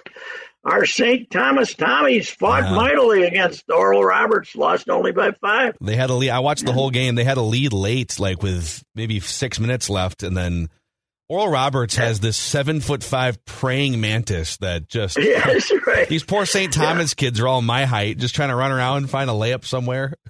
our 0.63 0.85
St. 0.85 1.29
Thomas 1.31 1.73
Tommies 1.73 2.29
fought 2.29 2.63
Yeah. 2.63 2.75
mightily 2.75 3.23
against 3.23 3.63
Oral 3.69 4.03
Roberts, 4.03 4.55
lost 4.55 4.89
only 4.89 5.11
by 5.11 5.31
five. 5.41 5.75
They 5.81 5.95
had 5.95 6.09
a 6.09 6.13
lead. 6.13 6.29
I 6.29 6.39
watched 6.39 6.65
the 6.65 6.73
whole 6.73 6.91
game. 6.91 7.15
They 7.15 7.23
had 7.23 7.37
a 7.37 7.41
lead 7.41 7.73
late, 7.73 8.19
like 8.19 8.43
with 8.43 8.83
maybe 8.95 9.19
six 9.19 9.59
minutes 9.59 9.89
left, 9.89 10.21
and 10.23 10.37
then 10.37 10.69
Oral 11.29 11.47
Roberts 11.47 11.95
has 11.95 12.19
this 12.19 12.37
seven 12.37 12.81
foot 12.81 13.03
five 13.03 13.43
praying 13.45 13.99
mantis 14.01 14.57
that 14.57 14.87
just. 14.89 15.17
Yes, 15.21 15.71
right. 15.87 16.07
These 16.07 16.23
poor 16.25 16.45
St. 16.45 16.71
Thomas 16.73 17.13
kids 17.13 17.39
are 17.39 17.47
all 17.47 17.61
my 17.61 17.85
height, 17.85 18.17
just 18.17 18.35
trying 18.35 18.49
to 18.49 18.55
run 18.55 18.71
around 18.71 18.97
and 18.97 19.09
find 19.09 19.29
a 19.29 19.33
layup 19.33 19.65
somewhere. 19.65 20.13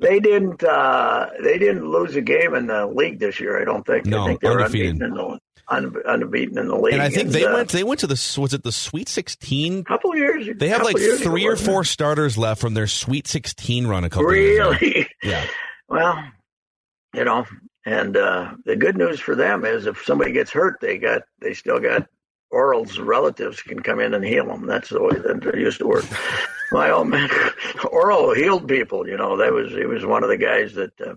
They 0.00 0.20
didn't. 0.20 0.62
Uh, 0.62 1.28
they 1.42 1.58
didn't 1.58 1.88
lose 1.88 2.14
a 2.14 2.20
game 2.20 2.54
in 2.54 2.66
the 2.68 2.86
league 2.86 3.18
this 3.18 3.40
year. 3.40 3.60
I 3.60 3.64
don't 3.64 3.84
think. 3.84 4.06
No, 4.06 4.22
I 4.22 4.26
think 4.28 4.40
they 4.40 4.48
were 4.48 4.60
undefeated. 4.60 4.98
Unbeaten 5.70 6.00
in 6.06 6.08
the 6.08 6.14
un, 6.14 6.22
unbeaten 6.22 6.58
in 6.58 6.68
the 6.68 6.76
league. 6.76 6.94
And 6.94 7.02
I 7.02 7.10
think 7.10 7.30
they 7.30 7.44
uh, 7.44 7.54
went. 7.54 7.70
They 7.70 7.84
went 7.84 8.00
to 8.00 8.06
the. 8.06 8.36
Was 8.38 8.54
it 8.54 8.62
the 8.62 8.72
Sweet 8.72 9.08
Sixteen? 9.08 9.84
couple 9.84 10.16
years. 10.16 10.48
They 10.56 10.68
have 10.68 10.82
like 10.82 10.96
three 10.96 11.46
or 11.46 11.56
four 11.56 11.84
starters 11.84 12.36
left 12.36 12.60
from 12.60 12.74
their 12.74 12.86
Sweet 12.86 13.26
Sixteen 13.26 13.86
run. 13.86 14.04
A 14.04 14.10
couple 14.10 14.34
years 14.34 14.58
ago. 14.58 14.70
Really? 14.70 15.08
Yeah. 15.22 15.44
Well, 15.90 16.22
you 17.14 17.24
know, 17.24 17.46
and 17.86 18.14
uh, 18.14 18.52
the 18.66 18.76
good 18.76 18.98
news 18.98 19.20
for 19.20 19.34
them 19.34 19.64
is 19.64 19.86
if 19.86 20.04
somebody 20.04 20.32
gets 20.32 20.50
hurt, 20.50 20.80
they 20.82 20.98
got 20.98 21.22
they 21.40 21.54
still 21.54 21.80
got 21.80 22.06
Oral's 22.50 22.98
relatives 22.98 23.62
can 23.62 23.80
come 23.80 24.00
in 24.00 24.14
and 24.14 24.24
heal 24.24 24.46
them. 24.46 24.66
That's 24.66 24.90
the 24.90 25.02
way 25.02 25.16
that 25.16 25.44
it 25.46 25.58
used 25.58 25.78
to 25.78 25.86
work. 25.86 26.04
My 26.72 26.90
old 26.90 27.08
man, 27.08 27.30
Oral 27.90 28.34
healed 28.34 28.68
people. 28.68 29.08
You 29.08 29.16
know, 29.16 29.38
that 29.38 29.52
was 29.52 29.72
he 29.72 29.86
was 29.86 30.04
one 30.04 30.22
of 30.22 30.28
the 30.28 30.36
guys 30.36 30.74
that 30.74 31.00
uh, 31.00 31.14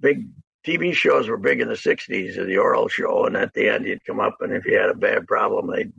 big 0.00 0.28
TV 0.66 0.94
shows 0.94 1.28
were 1.28 1.36
big 1.36 1.60
in 1.60 1.68
the 1.68 1.74
'60s. 1.74 2.34
The 2.36 2.56
Oral 2.58 2.88
show, 2.88 3.26
and 3.26 3.36
at 3.36 3.52
the 3.54 3.68
end, 3.68 3.86
you'd 3.86 4.04
come 4.04 4.20
up, 4.20 4.38
and 4.40 4.52
if 4.52 4.64
you 4.64 4.78
had 4.78 4.90
a 4.90 4.94
bad 4.94 5.26
problem, 5.26 5.70
they'd 5.74 5.92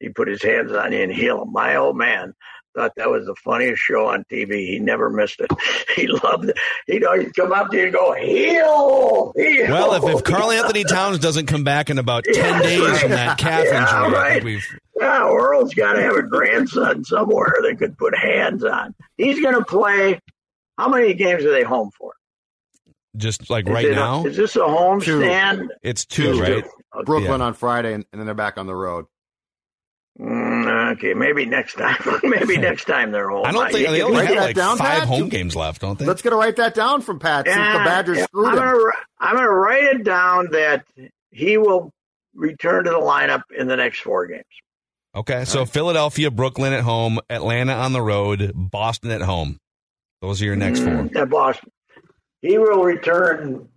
he 0.00 0.08
put 0.08 0.26
his 0.28 0.42
hands 0.42 0.72
on 0.72 0.92
you 0.92 1.00
and 1.00 1.12
heal 1.12 1.38
them. 1.38 1.52
My 1.52 1.76
old 1.76 1.96
man 1.96 2.34
thought 2.74 2.92
that 2.96 3.08
was 3.10 3.24
the 3.26 3.34
funniest 3.36 3.80
show 3.80 4.06
on 4.08 4.24
TV. 4.30 4.66
He 4.66 4.78
never 4.80 5.08
missed 5.10 5.40
it. 5.40 5.50
He 5.94 6.06
loved 6.08 6.48
it. 6.48 6.56
He'd 6.86 7.04
always 7.04 7.30
come 7.32 7.52
up 7.52 7.70
to 7.70 7.76
you 7.76 7.82
and 7.84 7.92
go, 7.92 8.14
heal, 8.14 9.32
heal. 9.36 9.68
Well, 9.70 9.94
if, 10.08 10.16
if 10.16 10.24
Karl-Anthony 10.24 10.84
Towns 10.84 11.18
doesn't 11.18 11.46
come 11.46 11.64
back 11.64 11.90
in 11.90 11.98
about 11.98 12.24
ten 12.32 12.34
Yeah, 12.34 12.62
days 12.62 12.80
right. 12.80 13.00
from 13.00 13.10
that 13.10 13.38
calf 13.38 13.64
Yeah, 13.66 13.82
injury, 13.82 14.18
I 14.18 14.20
right. 14.22 14.32
think 14.32 14.44
we've. 14.44 14.66
Yeah, 14.98 15.20
Oral's 15.28 15.74
got 15.74 15.92
to 15.94 16.02
have 16.02 16.16
a 16.16 16.22
grandson 16.22 17.04
somewhere 17.04 17.54
they 17.62 17.74
could 17.76 17.96
put 17.98 18.16
hands 18.16 18.64
on. 18.64 18.94
He's 19.18 19.40
going 19.40 19.54
to 19.54 19.64
play. 19.64 20.18
How 20.78 20.88
many 20.88 21.12
games 21.14 21.44
are 21.44 21.52
they 21.52 21.62
home 21.62 21.90
for? 21.96 22.14
Just 23.16 23.50
like 23.50 23.66
Is 23.66 23.72
right 23.74 23.84
it 23.84 23.94
now, 23.94 24.24
is 24.24 24.36
this 24.36 24.56
a 24.56 24.64
home 24.66 25.00
Two. 25.00 25.20
stand? 25.20 25.70
it's 25.82 26.04
two, 26.06 26.40
right? 26.40 26.64
Okay. 26.64 26.68
Brooklyn 27.04 27.40
Yeah. 27.40 27.46
on 27.46 27.54
Friday, 27.54 27.92
and, 27.92 28.04
and 28.12 28.18
then 28.20 28.26
they're 28.26 28.34
back 28.34 28.56
on 28.56 28.66
the 28.66 28.74
road. 28.74 29.04
Mm, 30.20 30.92
okay, 30.96 31.14
maybe 31.14 31.46
next 31.46 31.74
time. 31.74 31.96
maybe 32.22 32.56
next 32.58 32.84
time 32.84 33.12
they're 33.12 33.30
home. 33.30 33.46
I 33.46 33.52
don't 33.52 33.72
think 33.72 33.86
You 33.86 33.92
they 33.94 34.02
only 34.02 34.26
have 34.26 34.36
like 34.36 34.56
down, 34.56 34.76
five 34.76 35.00
Pat? 35.00 35.08
home 35.08 35.28
games 35.30 35.56
left, 35.56 35.80
don't 35.80 35.98
they? 35.98 36.04
Let's 36.04 36.20
get 36.22 36.30
to 36.30 36.36
write 36.36 36.56
that 36.56 36.74
down 36.74 37.00
from 37.00 37.18
Pat 37.18 37.46
since 37.46 37.56
the 37.56 37.78
Badgers 37.84 38.18
yeah. 38.18 38.24
screwed 38.24 38.48
I'm. 38.48 38.56
Gonna, 38.56 38.92
I'm 39.18 39.34
going 39.36 39.46
to 39.46 39.52
write 39.52 39.84
it 39.84 40.04
down 40.04 40.48
that 40.52 40.84
he 41.30 41.56
will 41.56 41.92
return 42.34 42.84
to 42.84 42.90
the 42.90 42.96
lineup 42.96 43.42
in 43.56 43.68
the 43.68 43.76
next 43.76 44.00
four 44.00 44.26
games. 44.26 44.44
Okay, 45.14 45.44
so 45.44 45.66
Philadelphia, 45.66 46.30
Brooklyn 46.30 46.72
at 46.72 46.80
home, 46.80 47.18
Atlanta 47.28 47.72
on 47.74 47.92
the 47.92 48.00
road, 48.00 48.52
Boston 48.54 49.10
at 49.10 49.20
home. 49.20 49.58
Those 50.22 50.40
are 50.40 50.46
your 50.46 50.56
next 50.56 50.80
four. 50.80 51.08
Yeah, 51.12 51.22
At 51.22 51.30
Boston. 51.30 51.70
He 52.42 52.58
will 52.58 52.82
return 52.82 53.68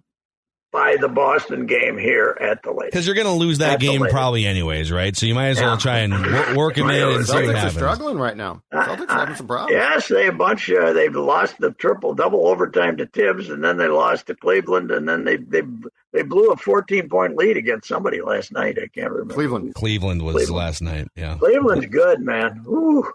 by 0.71 0.97
the 0.99 1.08
Boston 1.08 1.67
game 1.67 1.97
here 1.97 2.38
at 2.41 2.62
the 2.63 2.71
lake. 2.71 2.91
Because 2.91 3.06
you're 3.06 3.15
going 3.15 3.28
to 3.28 3.32
lose 3.32 3.60
that 3.60 3.75
At 3.75 3.80
game 3.80 4.01
probably 4.10 4.45
anyways, 4.45 4.91
right? 4.91 5.15
So 5.15 5.25
you 5.25 5.34
might 5.34 5.47
as 5.49 5.58
well 5.62 5.73
Yeah. 5.75 5.78
try 5.78 5.97
and 5.99 6.13
work, 6.13 6.56
work 6.58 6.78
him 6.78 6.89
in 6.89 7.01
and 7.15 7.25
see 7.25 7.34
what 7.34 7.45
Celtics 7.45 7.63
are 7.67 7.69
struggling 7.69 8.17
right 8.17 8.36
now. 8.36 8.62
Celtics 8.73 9.10
are 9.10 9.19
having 9.19 9.36
some 9.36 9.47
problems. 9.47 9.71
Yes, 9.71 10.10
they 10.10 10.28
a 10.28 10.34
bunch. 10.34 10.69
Uh, 10.69 10.91
they've 10.91 11.15
lost 11.15 11.56
the 11.60 11.71
triple 11.71 12.13
double 12.13 12.45
overtime 12.47 12.97
to 12.97 13.06
Tibbs, 13.06 13.49
and 13.49 13.63
then 13.63 13.78
they 13.78 13.88
lost 13.88 14.28
to 14.28 14.36
Cleveland, 14.36 14.91
and 14.91 15.08
then 15.08 15.23
they 15.23 15.38
they 15.38 15.62
they 16.12 16.23
blew 16.23 16.49
a 16.51 16.58
14 16.58 17.08
point 17.08 17.38
lead 17.38 17.56
against 17.56 17.88
somebody 17.88 18.21
last 18.21 18.51
night. 18.51 18.78
I 18.78 18.88
can't 18.88 19.12
remember. 19.12 19.34
Cleveland. 19.34 19.75
Cleveland 19.75 20.23
was 20.23 20.34
Cleveland. 20.36 20.58
last 20.58 20.82
night. 20.82 21.08
Yeah. 21.15 21.38
Cleveland's 21.38 21.86
good, 21.86 22.19
man. 22.19 22.65
Ooh, 22.67 23.10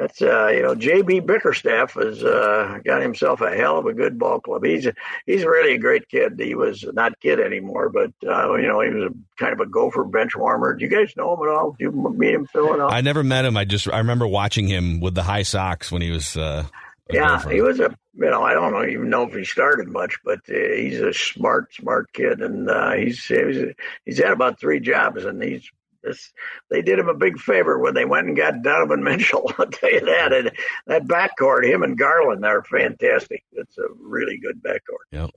that's 0.00 0.22
uh, 0.22 0.48
you 0.48 0.62
know, 0.62 0.74
JB 0.74 1.26
Bickerstaff 1.26 1.92
has 1.94 2.24
uh, 2.24 2.78
got 2.84 3.02
himself 3.02 3.42
a 3.42 3.54
hell 3.54 3.78
of 3.78 3.84
a 3.86 3.92
good 3.92 4.18
ball 4.18 4.40
club. 4.40 4.64
He's 4.64 4.88
he's 5.26 5.44
really 5.44 5.74
a 5.74 5.78
great 5.78 6.08
kid. 6.08 6.40
He 6.40 6.54
was 6.54 6.84
not 6.92 7.20
kid 7.20 7.38
anymore, 7.38 7.90
but 7.90 8.10
uh, 8.26 8.54
you 8.54 8.66
know, 8.66 8.80
he 8.80 8.88
was 8.90 9.10
a, 9.12 9.14
kind 9.38 9.52
of 9.52 9.60
a 9.60 9.66
gopher 9.66 10.04
bench 10.04 10.34
warmer. 10.34 10.74
Do 10.74 10.84
you 10.84 10.90
guys 10.90 11.14
know 11.16 11.34
him 11.34 11.46
at 11.46 11.54
all? 11.54 11.76
Do 11.78 11.84
you 11.84 11.92
meet 12.16 12.32
him, 12.34 12.46
Phil? 12.46 12.72
At 12.72 12.80
all? 12.80 12.92
I 12.92 13.02
never 13.02 13.22
met 13.22 13.44
him. 13.44 13.56
I 13.56 13.66
just 13.66 13.88
I 13.92 13.98
remember 13.98 14.26
watching 14.26 14.66
him 14.66 15.00
with 15.00 15.14
the 15.14 15.22
high 15.22 15.42
socks 15.42 15.92
when 15.92 16.00
he 16.02 16.10
was. 16.10 16.36
Uh, 16.36 16.64
Yeah, 17.10 17.36
Gopher. 17.36 17.50
he 17.50 17.60
was 17.60 17.80
a 17.80 17.94
you 18.14 18.30
know 18.30 18.42
I 18.42 18.54
don't 18.54 18.72
know, 18.72 18.84
even 18.86 19.10
know 19.10 19.24
if 19.24 19.34
he 19.34 19.44
started 19.44 19.88
much, 19.88 20.16
but 20.24 20.38
uh, 20.48 20.54
he's 20.54 21.00
a 21.00 21.12
smart 21.12 21.74
smart 21.74 22.12
kid, 22.12 22.40
and 22.40 22.70
uh, 22.70 22.92
he's 22.92 23.22
he's 23.24 23.74
he's 24.06 24.18
had 24.18 24.32
about 24.32 24.58
three 24.58 24.80
jobs, 24.80 25.24
and 25.24 25.42
he's 25.42 25.68
this 26.02 26.32
they 26.70 26.82
did 26.82 26.98
him 26.98 27.08
a 27.08 27.14
big 27.14 27.38
favor 27.38 27.78
when 27.78 27.94
they 27.94 28.04
went 28.04 28.26
and 28.28 28.36
got 28.36 28.62
Donovan 28.62 29.02
Mitchell. 29.04 29.50
I'll 29.58 29.66
tell 29.66 29.92
you 29.92 30.00
that, 30.00 30.32
and 30.32 30.50
that 30.86 31.06
backcourt, 31.06 31.64
him 31.68 31.82
and 31.82 31.98
Garland, 31.98 32.44
are 32.44 32.62
fantastic. 32.64 33.42
It's 33.52 33.76
a 33.78 33.84
really 33.98 34.38
good 34.38 34.62
backcourt. 34.62 35.06
Yep. 35.12 35.30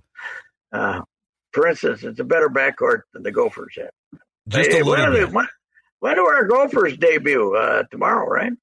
Uh, 0.71 1.01
for 1.51 1.67
instance, 1.67 2.03
it's 2.03 2.19
a 2.19 2.23
better 2.23 2.49
backcourt 2.49 3.01
than 3.13 3.23
the 3.23 3.31
Gophers 3.31 3.75
have. 3.77 4.19
Just 4.47 4.71
Hey, 4.71 4.79
a 4.81 4.85
when, 4.85 4.99
are 4.99 5.11
they- 5.11 5.19
bit. 5.25 5.31
when, 5.31 5.47
when 5.99 6.15
do 6.15 6.25
our 6.25 6.45
Gophers 6.45 6.97
debut? 6.97 7.55
Uh, 7.55 7.83
tomorrow, 7.91 8.27
right? 8.27 8.53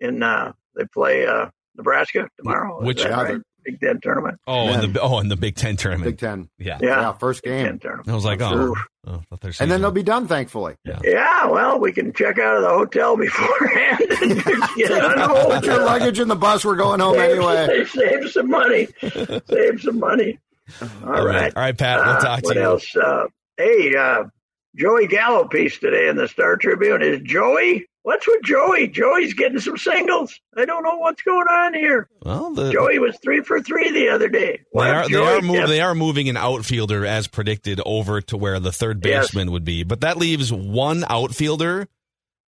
In 0.00 0.22
uh, 0.22 0.52
they 0.76 0.84
play 0.84 1.26
uh, 1.26 1.48
Nebraska 1.76 2.28
tomorrow. 2.36 2.82
Which- 2.82 3.04
right? 3.04 3.40
Big 3.66 3.80
Ten 3.80 4.00
tournament? 4.00 4.38
Oh, 4.46 4.68
in 4.72 4.92
the 4.92 5.00
oh, 5.00 5.18
in 5.18 5.28
the 5.28 5.36
Big 5.36 5.56
Ten 5.56 5.76
tournament. 5.76 6.12
Big 6.12 6.18
Ten. 6.18 6.48
Yeah. 6.58 6.78
Yeah, 6.80 6.88
Yeah, 7.00 7.12
first 7.12 7.42
Big 7.42 7.52
Ten 7.52 7.64
game. 7.72 7.78
tournament. 7.80 8.08
I 8.08 8.14
was 8.14 8.24
like, 8.24 8.40
oh, 8.40 8.74
oh 9.06 9.14
I 9.14 9.18
thought 9.28 9.40
their 9.40 9.52
And 9.60 9.70
then 9.70 9.80
they'll 9.80 9.90
be 9.90 10.02
done, 10.02 10.26
thankfully. 10.28 10.76
Yeah, 10.84 11.00
yeah. 11.04 11.46
well, 11.46 11.78
we 11.80 11.92
can 11.92 12.12
check 12.12 12.38
out 12.38 12.56
of 12.56 12.62
the 12.62 12.68
hotel 12.70 13.16
beforehand 13.16 14.00
and 14.22 14.44
get 14.76 14.90
on 14.92 15.50
Put 15.50 15.64
your 15.64 15.84
luggage 15.84 16.20
in 16.20 16.28
the 16.28 16.36
bus. 16.36 16.64
We're 16.64 16.76
going 16.76 17.00
home 17.00 17.18
anyway. 17.18 17.84
Save 17.88 18.30
some 18.30 18.48
money. 18.48 18.88
Save 19.48 19.80
some 19.80 19.98
money. 19.98 20.38
All 21.04 21.24
right. 21.24 21.54
All 21.56 21.62
right, 21.62 21.76
Pat. 21.76 22.00
We'll 22.00 22.14
Uh, 22.16 22.20
talk 22.20 22.38
to 22.40 22.44
what 22.46 22.56
you. 22.56 22.62
else? 22.62 22.96
Uh, 22.96 23.26
hey, 23.56 23.94
uh, 23.96 24.24
Joey 24.74 25.06
Gallo 25.06 25.46
piece 25.48 25.78
today 25.78 26.08
in 26.08 26.16
the 26.16 26.28
Star 26.28 26.56
Tribune 26.56 27.02
is 27.02 27.20
Joey. 27.22 27.86
What's 28.06 28.24
with 28.24 28.44
Joey? 28.44 28.86
Joey's 28.86 29.34
getting 29.34 29.58
some 29.58 29.76
singles. 29.76 30.38
I 30.56 30.64
don't 30.64 30.84
know 30.84 30.96
what's 30.98 31.22
going 31.22 31.48
on 31.48 31.74
here. 31.74 32.08
Well, 32.22 32.54
the, 32.54 32.70
Joey 32.70 33.00
was 33.00 33.18
three 33.20 33.40
for 33.40 33.60
three 33.60 33.90
the 33.90 34.10
other 34.10 34.28
day. 34.28 34.60
They 34.72 34.80
are, 34.80 35.08
they, 35.08 35.16
are 35.16 35.42
move, 35.42 35.68
they 35.68 35.80
are 35.80 35.92
moving 35.92 36.28
an 36.28 36.36
outfielder 36.36 37.04
as 37.04 37.26
predicted 37.26 37.80
over 37.84 38.20
to 38.20 38.36
where 38.36 38.60
the 38.60 38.70
third 38.70 39.04
Yes. 39.04 39.24
baseman 39.26 39.50
would 39.50 39.64
be. 39.64 39.82
But 39.82 40.02
that 40.02 40.18
leaves 40.18 40.52
one 40.52 41.04
outfielder 41.08 41.88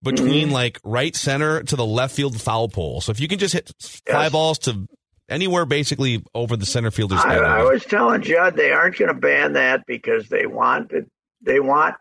between 0.02 0.48
Mhm. 0.48 0.52
like 0.54 0.80
right 0.86 1.14
center 1.14 1.62
to 1.64 1.76
the 1.76 1.86
left 1.86 2.16
field 2.16 2.40
foul 2.40 2.70
pole. 2.70 3.02
So 3.02 3.12
if 3.12 3.20
you 3.20 3.28
can 3.28 3.38
just 3.38 3.54
hit 3.54 3.74
fly 4.08 4.24
Yes. 4.24 4.32
balls 4.32 4.58
to 4.60 4.88
anywhere 5.28 5.66
basically 5.66 6.24
over 6.34 6.56
the 6.56 6.66
center 6.66 6.92
fielder's 6.92 7.20
I, 7.26 7.34
head. 7.34 7.44
I 7.44 7.64
was 7.64 7.84
telling 7.84 8.22
Judd 8.22 8.56
they 8.56 8.72
aren't 8.72 8.98
going 8.98 9.14
to 9.14 9.20
ban 9.20 9.52
that 9.54 9.86
because 9.86 10.30
they 10.30 10.46
want 10.46 10.94
they 11.42 11.60
want 11.60 11.96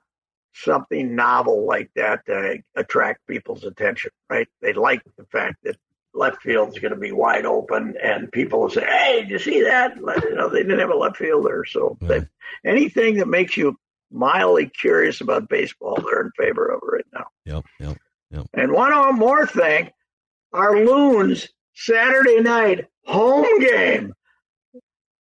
something 0.53 1.15
novel 1.15 1.67
like 1.67 1.91
that 1.97 2.27
to 2.27 2.59
attract 2.77 3.27
people's 3.27 3.65
attention, 3.65 4.11
right? 4.29 4.49
They 4.61 4.73
like 4.73 5.03
the 5.17 5.25
fact 5.27 5.57
that 5.65 5.77
left 6.15 6.43
field's 6.43 6.79
going 6.79 6.93
to 6.93 6.99
be 7.01 7.13
wide 7.13 7.47
open, 7.47 7.95
and 8.03 8.31
people 8.33 8.61
will 8.61 8.71
say, 8.71 8.85
"Hey, 8.85 9.21
did 9.23 9.31
you 9.31 9.39
see 9.39 9.63
that?" 9.63 9.97
You 9.97 10.35
know, 10.35 10.49
they 10.49 10.63
didn't 10.63 10.81
have 10.81 10.91
a 10.91 10.97
left 10.97 11.17
fielder, 11.17 11.65
so 11.69 11.97
they, 12.01 12.27
anything 12.65 13.17
that 13.19 13.29
makes 13.29 13.57
you 13.57 13.77
mildly 14.11 14.69
curious 14.69 15.21
about 15.21 15.49
baseball, 15.49 15.97
they're 16.05 16.23
in 16.23 16.33
favor 16.37 16.67
of 16.67 16.81
it 16.83 16.93
right 16.93 17.07
now. 17.13 17.27
Yep, 17.45 17.65
yep, 17.79 17.97
yep. 18.31 18.47
And 18.55 18.73
one 18.73 19.17
more 19.17 19.47
thing, 19.47 19.91
our 20.53 20.85
loons 20.85 21.49
Saturday 21.75 22.41
night 22.41 22.87
home 23.05 23.61
game 23.61 24.13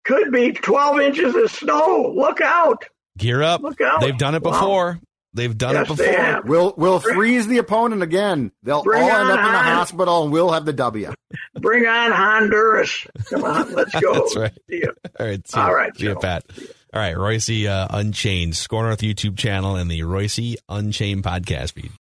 could 0.04 0.32
be 0.32 0.52
12 0.52 1.00
inches 1.00 1.34
of 1.36 1.50
snow. 1.50 2.12
Look 2.16 2.40
out! 2.40 2.84
Gear 3.16 3.42
up. 3.42 3.62
Look 3.62 3.80
out. 3.80 4.00
They've 4.00 4.16
done 4.16 4.34
it 4.34 4.42
Wow. 4.42 5.00
Before. 5.32 5.42
They've 5.48 5.56
done 5.58 5.74
Yes, 5.74 5.90
it 5.90 5.96
before. 5.96 6.42
We'll 6.44 6.74
we'll 6.76 6.98
freeze 7.00 7.46
the 7.46 7.58
opponent 7.58 8.02
again. 8.02 8.50
They'll 8.62 8.78
all 8.84 8.92
end 8.94 9.30
up 9.30 9.38
in 9.38 9.44
the 9.52 9.58
Hon- 9.58 9.64
hospital, 9.64 10.24
and 10.24 10.32
we'll 10.32 10.50
have 10.50 10.64
the 10.64 10.72
W. 10.72 11.12
Bring 11.54 11.86
on 11.86 12.10
Honduras! 12.12 13.06
Come 13.28 13.44
on, 13.44 13.72
let's 13.74 13.94
go. 14.00 14.12
That's 14.14 14.36
right. 14.36 14.52
See 14.68 14.80
ya. 14.82 14.88
All 15.18 15.26
right. 15.26 15.48
See 15.48 15.58
All 15.60 15.66
ya. 15.68 15.72
right, 15.72 15.96
See 15.96 16.06
ya, 16.06 16.14
Joe. 16.14 16.20
Pat. 16.20 16.44
All 16.92 17.00
right. 17.00 17.14
Reusse 17.14 17.66
uh, 17.68 17.86
Unchained, 17.90 18.56
Score 18.56 18.82
North 18.82 19.00
YouTube 19.00 19.36
channel 19.38 19.76
and 19.76 19.88
the 19.90 20.00
Reusse 20.00 20.56
Unchained 20.68 21.22
podcast 21.22 21.72
feed. 21.74 21.92